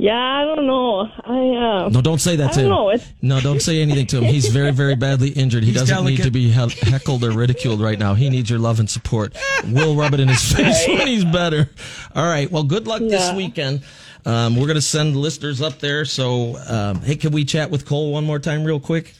yeah, 0.01 0.15
I 0.41 0.45
don't 0.45 0.65
know. 0.65 1.01
I 1.25 1.85
uh, 1.85 1.89
No, 1.89 2.01
don't 2.01 2.19
say 2.19 2.35
that 2.37 2.51
I 2.51 2.53
to 2.53 2.55
don't 2.55 2.65
him. 2.65 2.69
know. 2.69 2.89
It's 2.89 3.05
No, 3.21 3.39
don't 3.41 3.61
say 3.61 3.81
anything 3.81 4.07
to 4.07 4.17
him. 4.19 4.23
He's 4.23 4.47
very, 4.47 4.71
very 4.71 4.95
badly 4.95 5.29
injured. 5.29 5.63
He 5.63 5.71
He's 5.71 5.81
doesn't 5.81 6.05
need 6.05 6.23
to 6.23 6.31
be 6.31 6.49
he- 6.49 6.89
heckled 6.89 7.23
or 7.23 7.31
ridiculed 7.31 7.81
right 7.81 7.99
now. 7.99 8.13
He 8.13 8.29
needs 8.29 8.49
your 8.49 8.59
love 8.59 8.79
and 8.79 8.89
support. 8.89 9.35
We'll 9.67 9.95
rub 9.95 10.13
it 10.13 10.19
in 10.19 10.27
his 10.29 10.53
face 10.53 10.87
when 10.87 11.05
he's 11.07 11.25
better. 11.25 11.69
All 12.15 12.25
right. 12.25 12.49
Well, 12.49 12.63
good 12.63 12.87
luck 12.87 13.01
this 13.01 13.33
weekend. 13.35 13.81
Um, 14.25 14.55
we're 14.55 14.67
going 14.67 14.75
to 14.75 14.81
send 14.81 15.15
listeners 15.15 15.61
up 15.61 15.79
there. 15.79 16.05
So, 16.05 16.57
um, 16.67 17.01
hey, 17.01 17.15
can 17.15 17.31
we 17.31 17.43
chat 17.45 17.69
with 17.71 17.85
Cole 17.85 18.11
one 18.13 18.25
more 18.25 18.39
time, 18.39 18.63
real 18.63 18.79
quick? 18.79 19.13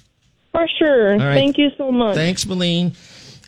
for 0.51 0.67
sure. 0.79 1.11
right. 1.17 1.35
Thank 1.35 1.57
you 1.57 1.69
so 1.77 1.91
much. 1.91 2.15
Thanks, 2.15 2.45
Malene. 2.45 2.95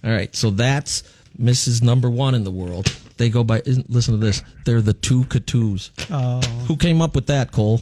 All 0.04 0.12
right. 0.12 0.34
So 0.36 0.50
that's 0.52 1.04
Mrs. 1.42 1.82
Number 1.82 2.10
One 2.10 2.36
in 2.36 2.44
the 2.44 2.52
world. 2.52 2.96
They 3.22 3.30
go 3.30 3.44
by, 3.44 3.62
isn't- 3.66 3.88
listen 3.88 4.16
to 4.16 4.26
this. 4.26 4.42
They're 4.66 4.82
the 4.82 4.94
two 4.94 5.26
Cottews. 5.26 5.92
Oh. 6.10 6.42
Who 6.66 6.76
came 6.76 7.04
up 7.04 7.14
with 7.14 7.28
that, 7.28 7.52
Cole? 7.52 7.82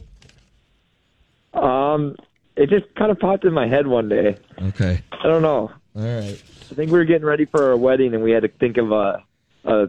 Um, 1.53 2.17
it 2.57 2.69
just 2.69 2.93
kind 2.95 3.09
of 3.09 3.17
popped 3.21 3.45
in 3.45 3.53
my 3.53 3.65
head 3.65 3.87
one 3.87 4.09
day. 4.09 4.35
Okay. 4.61 5.01
I 5.13 5.23
don't 5.23 5.41
know. 5.41 5.71
All 5.95 6.01
right. 6.03 6.43
I 6.71 6.75
think 6.75 6.91
we 6.91 6.97
were 6.99 7.05
getting 7.05 7.25
ready 7.25 7.45
for 7.45 7.69
our 7.69 7.77
wedding, 7.77 8.13
and 8.13 8.21
we 8.21 8.31
had 8.31 8.43
to 8.43 8.49
think 8.49 8.75
of 8.75 8.91
a, 8.91 9.23
a 9.63 9.87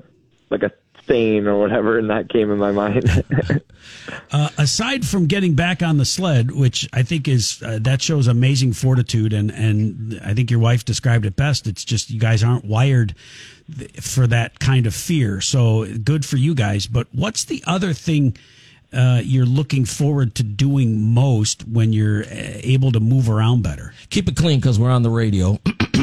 like 0.50 0.62
a 0.62 0.70
stain 1.10 1.46
or 1.46 1.58
whatever, 1.58 1.98
and 1.98 2.10
that 2.10 2.28
came 2.28 2.50
in 2.50 2.58
my 2.58 2.70
mind. 2.70 3.04
uh, 4.32 4.48
aside 4.56 5.04
from 5.04 5.26
getting 5.26 5.54
back 5.54 5.82
on 5.82 5.96
the 5.96 6.04
sled, 6.04 6.52
which 6.52 6.88
I 6.92 7.02
think 7.02 7.26
is 7.26 7.60
uh, 7.64 7.78
that 7.82 8.00
shows 8.00 8.28
amazing 8.28 8.74
fortitude, 8.74 9.32
and 9.32 9.50
and 9.50 10.20
I 10.24 10.34
think 10.34 10.50
your 10.50 10.60
wife 10.60 10.84
described 10.84 11.26
it 11.26 11.36
best. 11.36 11.66
It's 11.66 11.84
just 11.84 12.10
you 12.10 12.20
guys 12.20 12.44
aren't 12.44 12.64
wired 12.64 13.14
for 14.00 14.26
that 14.28 14.58
kind 14.60 14.86
of 14.86 14.94
fear. 14.94 15.40
So 15.40 15.86
good 15.98 16.24
for 16.24 16.36
you 16.36 16.54
guys. 16.54 16.86
But 16.86 17.08
what's 17.12 17.44
the 17.44 17.62
other 17.66 17.92
thing? 17.92 18.36
Uh, 18.92 19.20
you're 19.22 19.46
looking 19.46 19.84
forward 19.84 20.34
to 20.34 20.42
doing 20.42 21.14
most 21.14 21.62
when 21.68 21.92
you're 21.92 22.24
uh, 22.24 22.26
able 22.28 22.90
to 22.90 22.98
move 22.98 23.30
around 23.30 23.62
better. 23.62 23.94
Keep 24.10 24.28
it 24.28 24.36
clean 24.36 24.58
because 24.58 24.80
we're 24.80 24.90
on 24.90 25.04
the 25.04 25.10
radio. 25.10 25.60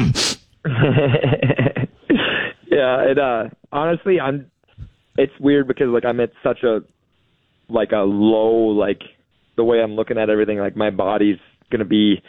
yeah, 2.70 3.02
it 3.02 3.18
uh 3.18 3.50
honestly 3.70 4.18
I'm 4.18 4.50
it's 5.18 5.32
weird 5.40 5.68
because 5.68 5.88
like 5.88 6.04
I'm 6.04 6.20
at 6.20 6.30
such 6.42 6.62
a 6.62 6.80
like 7.68 7.92
a 7.92 7.98
low 7.98 8.68
like 8.68 9.02
the 9.56 9.64
way 9.64 9.82
I'm 9.82 9.94
looking 9.94 10.16
at 10.16 10.30
everything 10.30 10.58
like 10.58 10.76
my 10.76 10.90
body's 10.90 11.38
going 11.70 11.80
to 11.80 11.84
be 11.84 12.22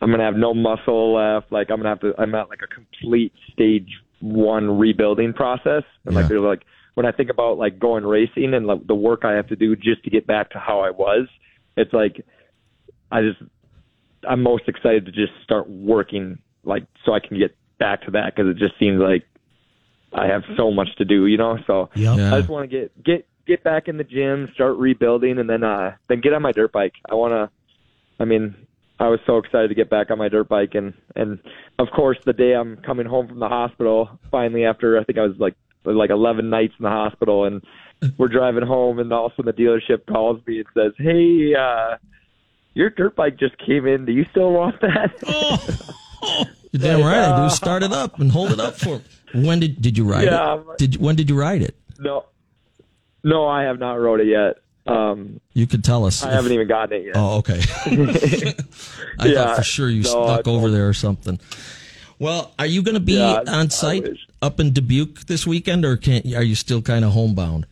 I'm 0.00 0.10
going 0.10 0.20
to 0.20 0.24
have 0.24 0.36
no 0.36 0.54
muscle 0.54 1.14
left 1.14 1.50
like 1.50 1.70
I'm 1.70 1.80
going 1.80 1.84
to 1.84 1.88
have 1.88 2.00
to 2.00 2.14
I'm 2.20 2.34
at 2.34 2.48
like 2.50 2.60
a 2.62 2.72
complete 2.72 3.32
stage 3.52 3.88
1 4.20 4.78
rebuilding 4.78 5.32
process 5.32 5.82
and 6.04 6.14
like 6.14 6.24
Yeah. 6.24 6.28
there's 6.28 6.42
like 6.42 6.62
when 6.94 7.06
I 7.06 7.12
think 7.12 7.30
about 7.30 7.58
like 7.58 7.78
going 7.80 8.04
racing 8.04 8.54
and 8.54 8.66
like 8.66 8.86
the 8.86 8.94
work 8.94 9.24
I 9.24 9.32
have 9.32 9.48
to 9.48 9.56
do 9.56 9.74
just 9.74 10.04
to 10.04 10.10
get 10.10 10.26
back 10.26 10.50
to 10.50 10.58
how 10.58 10.80
I 10.80 10.90
was 10.90 11.26
it's 11.76 11.92
like 11.92 12.24
I 13.10 13.22
just 13.22 13.42
I'm 14.28 14.42
most 14.42 14.68
excited 14.68 15.06
to 15.06 15.12
just 15.12 15.32
start 15.42 15.68
working 15.68 16.38
like 16.62 16.84
so 17.04 17.14
I 17.14 17.20
can 17.20 17.38
get 17.38 17.56
back 17.78 18.02
to 18.02 18.10
that 18.12 18.36
because 18.36 18.50
it 18.50 18.58
just 18.58 18.78
seems 18.78 19.00
like 19.00 19.24
I 20.14 20.26
have 20.26 20.42
so 20.56 20.70
much 20.70 20.94
to 20.96 21.04
do, 21.04 21.26
you 21.26 21.36
know. 21.36 21.58
So. 21.66 21.90
Yeah. 21.94 22.34
I 22.34 22.38
just 22.38 22.48
want 22.48 22.70
to 22.70 22.76
get 22.76 23.04
get 23.04 23.26
get 23.46 23.64
back 23.64 23.88
in 23.88 23.96
the 23.96 24.04
gym, 24.04 24.50
start 24.54 24.76
rebuilding, 24.76 25.38
and 25.38 25.48
then 25.48 25.62
uh 25.62 25.96
then 26.08 26.20
get 26.20 26.32
on 26.32 26.42
my 26.42 26.52
dirt 26.52 26.72
bike. 26.72 26.94
I 27.10 27.14
want 27.14 27.32
to. 27.32 27.50
I 28.20 28.24
mean, 28.24 28.54
I 28.98 29.08
was 29.08 29.20
so 29.26 29.38
excited 29.38 29.68
to 29.68 29.74
get 29.74 29.90
back 29.90 30.10
on 30.10 30.18
my 30.18 30.28
dirt 30.28 30.48
bike, 30.48 30.74
and 30.74 30.94
and 31.16 31.38
of 31.78 31.88
course 31.94 32.18
the 32.24 32.32
day 32.32 32.52
I'm 32.52 32.76
coming 32.78 33.06
home 33.06 33.28
from 33.28 33.40
the 33.40 33.48
hospital, 33.48 34.18
finally 34.30 34.64
after 34.64 34.98
I 34.98 35.04
think 35.04 35.18
I 35.18 35.22
was 35.22 35.36
like 35.38 35.54
like 35.84 36.08
11 36.08 36.48
nights 36.48 36.72
in 36.78 36.84
the 36.84 36.88
hospital, 36.90 37.44
and 37.44 37.62
we're 38.18 38.28
driving 38.28 38.66
home, 38.66 38.98
and 38.98 39.12
all 39.12 39.26
of 39.26 39.32
a 39.32 39.36
sudden 39.36 39.52
the 39.54 39.62
dealership 39.62 40.06
calls 40.06 40.40
me 40.46 40.58
and 40.58 40.66
says, 40.74 40.92
"Hey." 40.98 41.54
uh 41.54 41.96
your 42.74 42.90
dirt 42.90 43.16
bike 43.16 43.38
just 43.38 43.56
came 43.58 43.86
in. 43.86 44.04
Do 44.04 44.12
you 44.12 44.26
still 44.30 44.52
want 44.52 44.80
that? 44.80 45.12
You're 46.72 46.82
damn 46.82 47.06
right 47.06 47.18
I 47.18 47.48
do. 47.48 47.54
Start 47.54 47.84
it 47.84 47.92
up 47.92 48.18
and 48.18 48.32
hold 48.32 48.50
it 48.50 48.58
up 48.60 48.76
for. 48.76 49.00
When 49.34 49.60
did 49.60 49.80
did 49.82 49.98
you 49.98 50.04
ride 50.04 50.24
Yeah, 50.24 50.58
it? 50.70 50.78
Did 50.78 50.96
when 51.00 51.16
did 51.16 51.28
you 51.28 51.38
ride 51.38 51.62
it? 51.62 51.74
No, 51.98 52.24
no, 53.22 53.46
I 53.48 53.62
have 53.64 53.78
not 53.78 53.94
rode 53.94 54.20
it 54.20 54.26
yet. 54.28 54.56
Um, 54.86 55.40
You 55.54 55.66
could 55.66 55.82
tell 55.82 56.04
us. 56.04 56.22
I 56.22 56.28
if- 56.28 56.34
haven't 56.34 56.52
even 56.52 56.68
gotten 56.68 57.00
it 57.00 57.06
yet. 57.06 57.14
Oh, 57.16 57.38
okay. 57.38 57.60
I 59.18 59.26
Yeah, 59.26 59.44
thought 59.46 59.56
for 59.56 59.62
sure 59.62 59.88
you 59.88 60.02
no, 60.02 60.08
snuck 60.26 60.46
over 60.46 60.70
there 60.70 60.88
or 60.88 60.92
something. 60.92 61.40
Well, 62.18 62.52
are 62.58 62.66
you 62.66 62.82
going 62.82 62.94
to 62.94 63.00
be 63.00 63.14
Yeah, 63.14 63.42
on 63.48 63.70
site 63.70 64.06
up 64.42 64.60
in 64.60 64.72
Dubuque 64.72 65.20
this 65.26 65.46
weekend, 65.46 65.84
or 65.84 65.96
can 65.96 66.22
are 66.34 66.42
you 66.42 66.54
still 66.54 66.82
kind 66.82 67.04
of 67.04 67.12
homebound? 67.12 67.66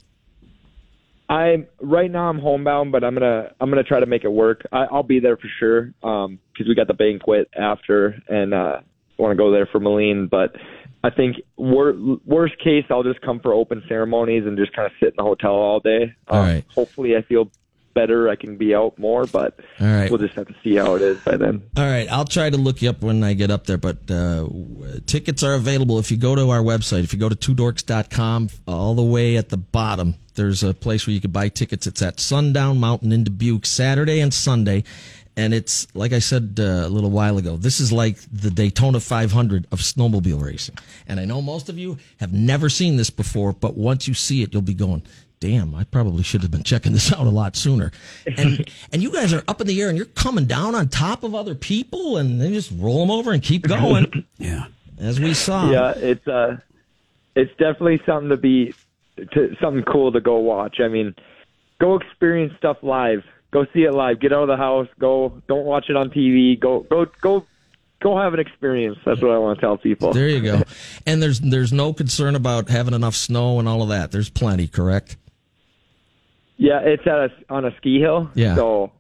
I'm 1.29 1.66
right 1.81 2.11
now. 2.11 2.29
I'm 2.29 2.38
homebound, 2.38 2.92
but 2.92 3.05
I'm 3.05 3.14
gonna 3.14 3.53
I'm 3.61 3.70
gonna 3.70 3.85
try 3.85 4.01
to 4.01 4.07
make 4.07 4.25
it 4.25 4.33
work. 4.33 4.66
I, 4.72 4.85
I'll 4.85 5.03
be 5.03 5.20
there 5.20 5.37
for 5.37 5.48
sure 5.59 5.92
because 6.01 6.66
we 6.68 6.75
got 6.75 6.88
the 6.88 6.94
banquet 6.94 7.48
after, 7.57 8.20
and 8.29 8.53
uh, 8.53 8.81
want 9.18 9.33
to 9.33 9.37
go 9.37 9.51
there 9.51 9.66
for 9.66 9.81
Malene. 9.81 10.29
But 10.29 10.57
I 11.04 11.10
think 11.10 11.36
wor- 11.56 11.94
worst 12.24 12.58
case, 12.62 12.84
I'll 12.90 13.02
just 13.02 13.20
come 13.22 13.40
for 13.40 13.52
open 13.52 13.82
ceremonies 13.88 14.46
and 14.46 14.56
just 14.56 14.72
kind 14.72 14.86
of 14.86 14.92
sit 15.00 15.08
in 15.10 15.14
the 15.16 15.24
hotel 15.24 15.52
all 15.52 15.80
day. 15.80 16.14
Um, 16.28 16.38
right. 16.38 16.64
Hopefully, 16.74 17.16
I 17.16 17.22
feel 17.22 17.50
better, 17.94 18.28
I 18.28 18.36
can 18.36 18.56
be 18.56 18.74
out 18.74 18.98
more. 18.98 19.26
But 19.26 19.58
All 19.80 19.86
right. 19.86 20.10
we'll 20.10 20.18
just 20.18 20.34
have 20.34 20.46
to 20.48 20.54
see 20.62 20.76
how 20.76 20.94
it 20.94 21.02
is 21.02 21.18
by 21.20 21.36
then. 21.36 21.62
All 21.76 21.84
right, 21.84 22.10
I'll 22.10 22.24
try 22.24 22.50
to 22.50 22.56
look 22.56 22.82
you 22.82 22.90
up 22.90 23.02
when 23.02 23.22
I 23.22 23.34
get 23.34 23.50
up 23.50 23.66
there, 23.66 23.78
but 23.78 24.10
uh, 24.10 24.48
tickets 25.06 25.42
are 25.42 25.54
available 25.54 25.98
if 25.98 26.10
you 26.10 26.16
go 26.16 26.34
to 26.34 26.50
our 26.50 26.60
website. 26.60 27.04
If 27.04 27.12
you 27.12 27.18
go 27.18 27.28
to 27.28 27.36
twodorks.com, 27.36 28.48
all 28.66 28.94
the 28.94 29.02
way 29.02 29.36
at 29.36 29.48
the 29.50 29.56
bottom, 29.56 30.14
there's 30.34 30.62
a 30.62 30.72
place 30.72 31.06
where 31.06 31.14
you 31.14 31.20
can 31.20 31.30
buy 31.30 31.48
tickets. 31.48 31.86
It's 31.86 32.02
at 32.02 32.20
Sundown 32.20 32.78
Mountain 32.78 33.12
in 33.12 33.24
Dubuque, 33.24 33.66
Saturday 33.66 34.20
and 34.20 34.32
Sunday. 34.32 34.84
And 35.36 35.54
it's, 35.54 35.86
like 35.94 36.12
I 36.12 36.18
said 36.18 36.58
uh, 36.58 36.62
a 36.62 36.88
little 36.88 37.10
while 37.10 37.38
ago, 37.38 37.56
this 37.56 37.80
is 37.80 37.90
like 37.90 38.18
the 38.30 38.50
Daytona 38.50 39.00
500 39.00 39.66
of 39.72 39.80
snowmobile 39.80 40.42
racing. 40.42 40.76
And 41.08 41.18
I 41.18 41.24
know 41.24 41.40
most 41.40 41.68
of 41.68 41.78
you 41.78 41.96
have 42.20 42.32
never 42.32 42.68
seen 42.68 42.96
this 42.96 43.08
before, 43.08 43.52
but 43.52 43.76
once 43.76 44.06
you 44.06 44.14
see 44.14 44.42
it, 44.42 44.52
you'll 44.52 44.60
be 44.60 44.74
going, 44.74 45.02
damn, 45.42 45.74
I 45.74 45.82
probably 45.82 46.22
should 46.22 46.42
have 46.42 46.52
been 46.52 46.62
checking 46.62 46.92
this 46.92 47.12
out 47.18 47.26
a 47.26 47.30
lot 47.30 47.56
sooner. 47.56 47.90
And 48.36 48.70
and 48.92 49.02
you 49.02 49.10
guys 49.10 49.32
are 49.32 49.42
up 49.48 49.60
in 49.60 49.66
the 49.66 49.80
air 49.80 49.88
and 49.88 49.96
you're 49.96 50.06
coming 50.06 50.44
down 50.44 50.74
on 50.74 50.88
top 50.88 51.24
of 51.24 51.34
other 51.34 51.54
people 51.54 52.16
and 52.16 52.40
they 52.40 52.52
just 52.52 52.70
roll 52.76 53.00
them 53.00 53.10
over 53.10 53.32
and 53.32 53.42
keep 53.42 53.66
going. 53.66 54.26
Yeah. 54.38 54.66
As 54.98 55.20
we 55.20 55.34
saw. 55.34 55.70
Yeah, 55.70 55.92
it's 55.96 56.26
uh, 56.26 56.58
it's 57.34 57.50
definitely 57.52 58.00
something 58.04 58.28
to 58.30 58.36
be, 58.36 58.74
to, 59.16 59.56
something 59.60 59.84
cool 59.84 60.12
to 60.12 60.20
go 60.20 60.38
watch. 60.38 60.80
I 60.80 60.88
mean, 60.88 61.14
go 61.80 61.96
experience 61.96 62.52
stuff 62.58 62.78
live. 62.82 63.24
Go 63.52 63.66
see 63.74 63.82
it 63.82 63.92
live. 63.92 64.18
Get 64.18 64.32
out 64.32 64.42
of 64.42 64.48
the 64.48 64.56
house. 64.56 64.88
Go. 64.98 65.40
Don't 65.46 65.64
watch 65.64 65.86
it 65.88 65.96
on 65.96 66.10
TV. 66.10 66.58
Go. 66.58 66.80
Go. 66.80 67.06
Go. 67.20 67.46
Go 68.02 68.18
have 68.18 68.34
an 68.34 68.40
experience. 68.40 68.98
That's 69.04 69.20
what 69.22 69.30
I 69.30 69.38
want 69.38 69.58
to 69.58 69.60
tell 69.60 69.76
people. 69.76 70.12
There 70.12 70.28
you 70.28 70.40
go. 70.40 70.62
And 71.06 71.22
there's 71.22 71.40
there's 71.40 71.72
no 71.72 71.92
concern 71.92 72.36
about 72.36 72.68
having 72.68 72.94
enough 72.94 73.14
snow 73.14 73.58
and 73.58 73.68
all 73.68 73.82
of 73.82 73.88
that. 73.88 74.12
There's 74.12 74.30
plenty, 74.30 74.68
correct? 74.68 75.16
Yeah, 76.56 76.80
it's 76.80 77.04
at 77.06 77.18
a, 77.18 77.30
on 77.50 77.64
a 77.64 77.76
ski 77.76 77.98
hill. 77.98 78.30
Yeah. 78.34 78.54
So, 78.54 78.92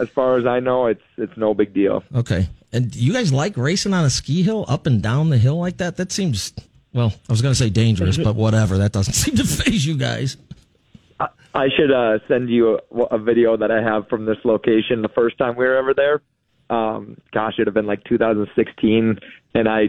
as 0.00 0.08
far 0.08 0.38
as 0.38 0.46
I 0.46 0.60
know, 0.60 0.86
it's 0.86 1.02
it's 1.18 1.36
no 1.36 1.52
big 1.52 1.74
deal. 1.74 2.02
Okay. 2.14 2.48
And 2.72 2.94
you 2.94 3.12
guys 3.12 3.32
like 3.32 3.56
racing 3.56 3.92
on 3.92 4.04
a 4.04 4.10
ski 4.10 4.42
hill 4.42 4.64
up 4.68 4.86
and 4.86 5.02
down 5.02 5.28
the 5.28 5.38
hill 5.38 5.58
like 5.58 5.76
that? 5.78 5.98
That 5.98 6.12
seems 6.12 6.52
well, 6.92 7.12
I 7.28 7.32
was 7.32 7.42
going 7.42 7.52
to 7.52 7.58
say 7.58 7.70
dangerous, 7.70 8.16
but 8.28 8.34
whatever. 8.34 8.78
That 8.78 8.92
doesn't 8.92 9.12
seem 9.14 9.36
to 9.36 9.44
phase 9.44 9.86
you 9.86 9.96
guys. 9.96 10.36
I, 11.20 11.28
I 11.54 11.66
should 11.76 11.90
uh, 11.90 12.18
send 12.28 12.48
you 12.50 12.78
a, 12.92 13.02
a 13.04 13.18
video 13.18 13.56
that 13.56 13.70
I 13.70 13.82
have 13.82 14.08
from 14.08 14.24
this 14.24 14.38
location. 14.44 15.02
The 15.02 15.08
first 15.08 15.38
time 15.38 15.56
we 15.56 15.64
were 15.64 15.76
ever 15.76 15.94
there, 15.94 16.22
um, 16.70 17.16
gosh, 17.32 17.54
it'd 17.56 17.66
have 17.66 17.74
been 17.74 17.86
like 17.86 18.04
2016, 18.04 19.18
and 19.54 19.68
I 19.68 19.88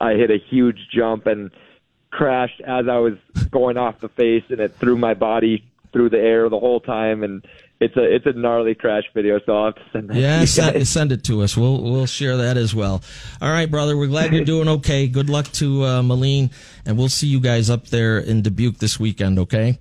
I 0.00 0.14
hit 0.14 0.30
a 0.30 0.38
huge 0.38 0.78
jump 0.92 1.26
and 1.26 1.50
crashed 2.10 2.60
as 2.60 2.88
I 2.88 2.98
was 2.98 3.14
going 3.50 3.76
off 3.76 4.00
the 4.00 4.08
face, 4.08 4.44
and 4.48 4.60
it 4.60 4.74
threw 4.74 4.96
my 4.96 5.14
body 5.14 5.64
through 5.92 6.10
the 6.10 6.18
air 6.18 6.48
the 6.48 6.58
whole 6.58 6.80
time, 6.80 7.22
and 7.22 7.44
it's 7.80 7.96
a 7.96 8.02
it's 8.02 8.26
a 8.26 8.32
gnarly 8.32 8.74
crash 8.74 9.04
video. 9.14 9.40
So 9.44 9.56
I'll 9.56 9.64
have 9.66 9.74
to 9.76 9.82
send 9.92 10.10
that. 10.10 10.14
to 10.14 10.20
Yeah, 10.20 10.40
you 10.40 10.46
send, 10.46 10.88
send 10.88 11.12
it 11.12 11.24
to 11.24 11.42
us. 11.42 11.56
We'll 11.56 11.82
we'll 11.82 12.06
share 12.06 12.36
that 12.38 12.56
as 12.56 12.74
well. 12.74 13.02
All 13.40 13.50
right, 13.50 13.70
brother. 13.70 13.96
We're 13.96 14.06
glad 14.06 14.32
you're 14.32 14.44
doing 14.44 14.68
okay. 14.68 15.08
Good 15.08 15.30
luck 15.30 15.46
to 15.52 15.84
uh, 15.84 16.02
Malene, 16.02 16.52
and 16.84 16.98
we'll 16.98 17.08
see 17.08 17.26
you 17.26 17.40
guys 17.40 17.70
up 17.70 17.88
there 17.88 18.18
in 18.18 18.42
Dubuque 18.42 18.78
this 18.78 19.00
weekend. 19.00 19.38
Okay. 19.38 19.78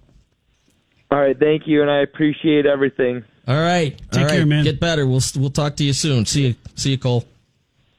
All 1.11 1.19
right, 1.19 1.37
thank 1.37 1.67
you, 1.67 1.81
and 1.81 1.89
I 1.89 2.01
appreciate 2.01 2.65
everything. 2.65 3.23
All 3.47 3.55
right. 3.59 3.97
Take 4.11 4.21
All 4.21 4.27
right. 4.27 4.35
care, 4.37 4.45
man. 4.45 4.63
Get 4.63 4.79
better. 4.79 5.07
We'll 5.07 5.21
we'll 5.35 5.49
talk 5.49 5.75
to 5.77 5.83
you 5.83 5.93
soon. 5.93 6.25
See 6.27 6.47
you. 6.49 6.55
See 6.75 6.91
you, 6.91 6.99
Cole. 6.99 7.25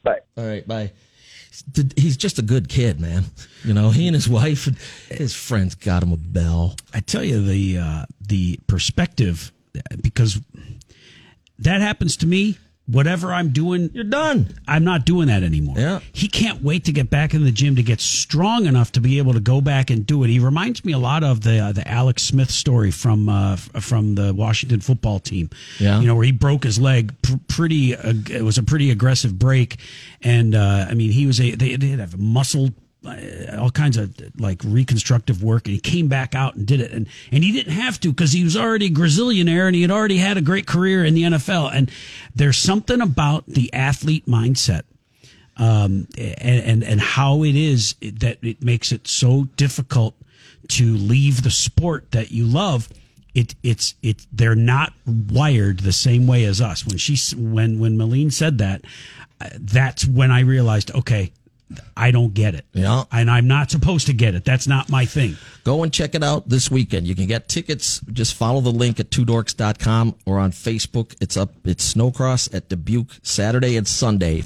Bye. 0.01 0.19
All 0.37 0.45
right. 0.45 0.65
Bye. 0.65 0.93
He's 1.97 2.15
just 2.15 2.39
a 2.39 2.41
good 2.41 2.69
kid, 2.69 3.01
man. 3.01 3.25
You 3.65 3.73
know, 3.73 3.89
he 3.89 4.07
and 4.07 4.15
his 4.15 4.29
wife 4.29 4.67
and 4.67 4.77
his 5.09 5.35
friends 5.35 5.75
got 5.75 6.01
him 6.01 6.13
a 6.13 6.17
bell. 6.17 6.75
I 6.93 7.01
tell 7.01 7.23
you 7.23 7.43
the 7.43 7.77
uh, 7.77 8.05
the 8.25 8.59
perspective 8.67 9.51
because 10.01 10.39
that 11.59 11.81
happens 11.81 12.15
to 12.17 12.27
me. 12.27 12.57
Whatever 12.91 13.33
I'm 13.33 13.49
doing, 13.49 13.89
You're 13.93 14.03
done. 14.03 14.53
I'm 14.67 14.83
not 14.83 15.05
doing 15.05 15.27
that 15.27 15.43
anymore. 15.43 15.75
Yeah. 15.77 15.99
He 16.13 16.27
can't 16.27 16.61
wait 16.61 16.85
to 16.85 16.91
get 16.91 17.09
back 17.09 17.33
in 17.33 17.43
the 17.43 17.51
gym 17.51 17.75
to 17.77 17.83
get 17.83 18.01
strong 18.01 18.65
enough 18.65 18.91
to 18.93 18.99
be 18.99 19.17
able 19.17 19.33
to 19.33 19.39
go 19.39 19.61
back 19.61 19.89
and 19.89 20.05
do 20.05 20.23
it. 20.23 20.29
He 20.29 20.39
reminds 20.39 20.83
me 20.83 20.91
a 20.93 20.97
lot 20.97 21.23
of 21.23 21.41
the 21.41 21.59
uh, 21.59 21.71
the 21.71 21.87
Alex 21.87 22.23
Smith 22.23 22.51
story 22.51 22.91
from 22.91 23.29
uh, 23.29 23.55
from 23.55 24.15
the 24.15 24.33
Washington 24.33 24.81
football 24.81 25.19
team. 25.19 25.49
Yeah. 25.79 25.99
You 25.99 26.07
know 26.07 26.15
where 26.15 26.25
he 26.25 26.31
broke 26.31 26.63
his 26.63 26.79
leg. 26.79 27.13
Pr- 27.21 27.33
pretty. 27.47 27.95
Uh, 27.95 28.13
it 28.29 28.43
was 28.43 28.57
a 28.57 28.63
pretty 28.63 28.91
aggressive 28.91 29.37
break, 29.39 29.77
and 30.21 30.53
uh, 30.53 30.87
I 30.89 30.93
mean 30.93 31.11
he 31.11 31.25
was 31.25 31.39
a 31.39 31.51
they 31.51 31.77
did 31.77 31.99
have 31.99 32.13
a 32.13 32.17
muscle. 32.17 32.71
Uh, 33.03 33.57
all 33.59 33.71
kinds 33.71 33.97
of 33.97 34.13
like 34.39 34.61
reconstructive 34.63 35.41
work, 35.41 35.65
and 35.65 35.73
he 35.73 35.79
came 35.79 36.07
back 36.07 36.35
out 36.35 36.55
and 36.55 36.67
did 36.67 36.79
it, 36.79 36.91
and 36.91 37.07
and 37.31 37.43
he 37.43 37.51
didn't 37.51 37.73
have 37.73 37.99
to 37.99 38.09
because 38.09 38.31
he 38.31 38.43
was 38.43 38.55
already 38.55 38.85
a 38.85 38.91
Brazilianaire 38.91 39.65
and 39.65 39.75
he 39.75 39.81
had 39.81 39.89
already 39.89 40.17
had 40.17 40.37
a 40.37 40.41
great 40.41 40.67
career 40.67 41.03
in 41.03 41.15
the 41.15 41.23
NFL. 41.23 41.71
And 41.73 41.89
there's 42.35 42.57
something 42.57 43.01
about 43.01 43.47
the 43.47 43.73
athlete 43.73 44.27
mindset 44.27 44.83
um, 45.57 46.07
and, 46.17 46.63
and 46.63 46.83
and 46.83 47.01
how 47.01 47.43
it 47.43 47.55
is 47.55 47.95
that 48.01 48.37
it 48.43 48.63
makes 48.63 48.91
it 48.91 49.07
so 49.07 49.45
difficult 49.55 50.15
to 50.69 50.95
leave 50.95 51.43
the 51.43 51.51
sport 51.51 52.11
that 52.11 52.31
you 52.31 52.45
love. 52.45 52.89
It 53.33 53.55
it's 53.63 53.95
it 54.01 54.25
they're 54.31 54.55
not 54.55 54.93
wired 55.05 55.79
the 55.79 55.91
same 55.91 56.27
way 56.27 56.45
as 56.45 56.61
us. 56.61 56.85
When 56.85 56.97
she 56.97 57.17
when 57.35 57.79
when 57.79 57.97
Malene 57.97 58.31
said 58.31 58.57
that, 58.57 58.83
uh, 59.39 59.49
that's 59.59 60.05
when 60.05 60.31
I 60.31 60.41
realized 60.41 60.91
okay. 60.91 61.31
I 61.95 62.11
don't 62.11 62.33
get 62.33 62.55
it. 62.55 62.65
Yeah. 62.73 63.03
And 63.11 63.29
I'm 63.29 63.47
not 63.47 63.71
supposed 63.71 64.07
to 64.07 64.13
get 64.13 64.35
it. 64.35 64.45
That's 64.45 64.67
not 64.67 64.89
my 64.89 65.05
thing. 65.05 65.37
Go 65.63 65.83
and 65.83 65.93
check 65.93 66.15
it 66.15 66.23
out 66.23 66.49
this 66.49 66.71
weekend. 66.71 67.07
You 67.07 67.15
can 67.15 67.27
get 67.27 67.47
tickets. 67.47 68.01
Just 68.11 68.33
follow 68.35 68.61
the 68.61 68.71
link 68.71 68.99
at 68.99 69.09
twodorks.com 69.09 70.15
or 70.25 70.39
on 70.39 70.51
Facebook. 70.51 71.15
It's 71.21 71.37
up. 71.37 71.53
It's 71.65 71.93
Snowcross 71.93 72.53
at 72.53 72.69
Dubuque 72.69 73.11
Saturday 73.21 73.77
and 73.77 73.87
Sunday. 73.87 74.43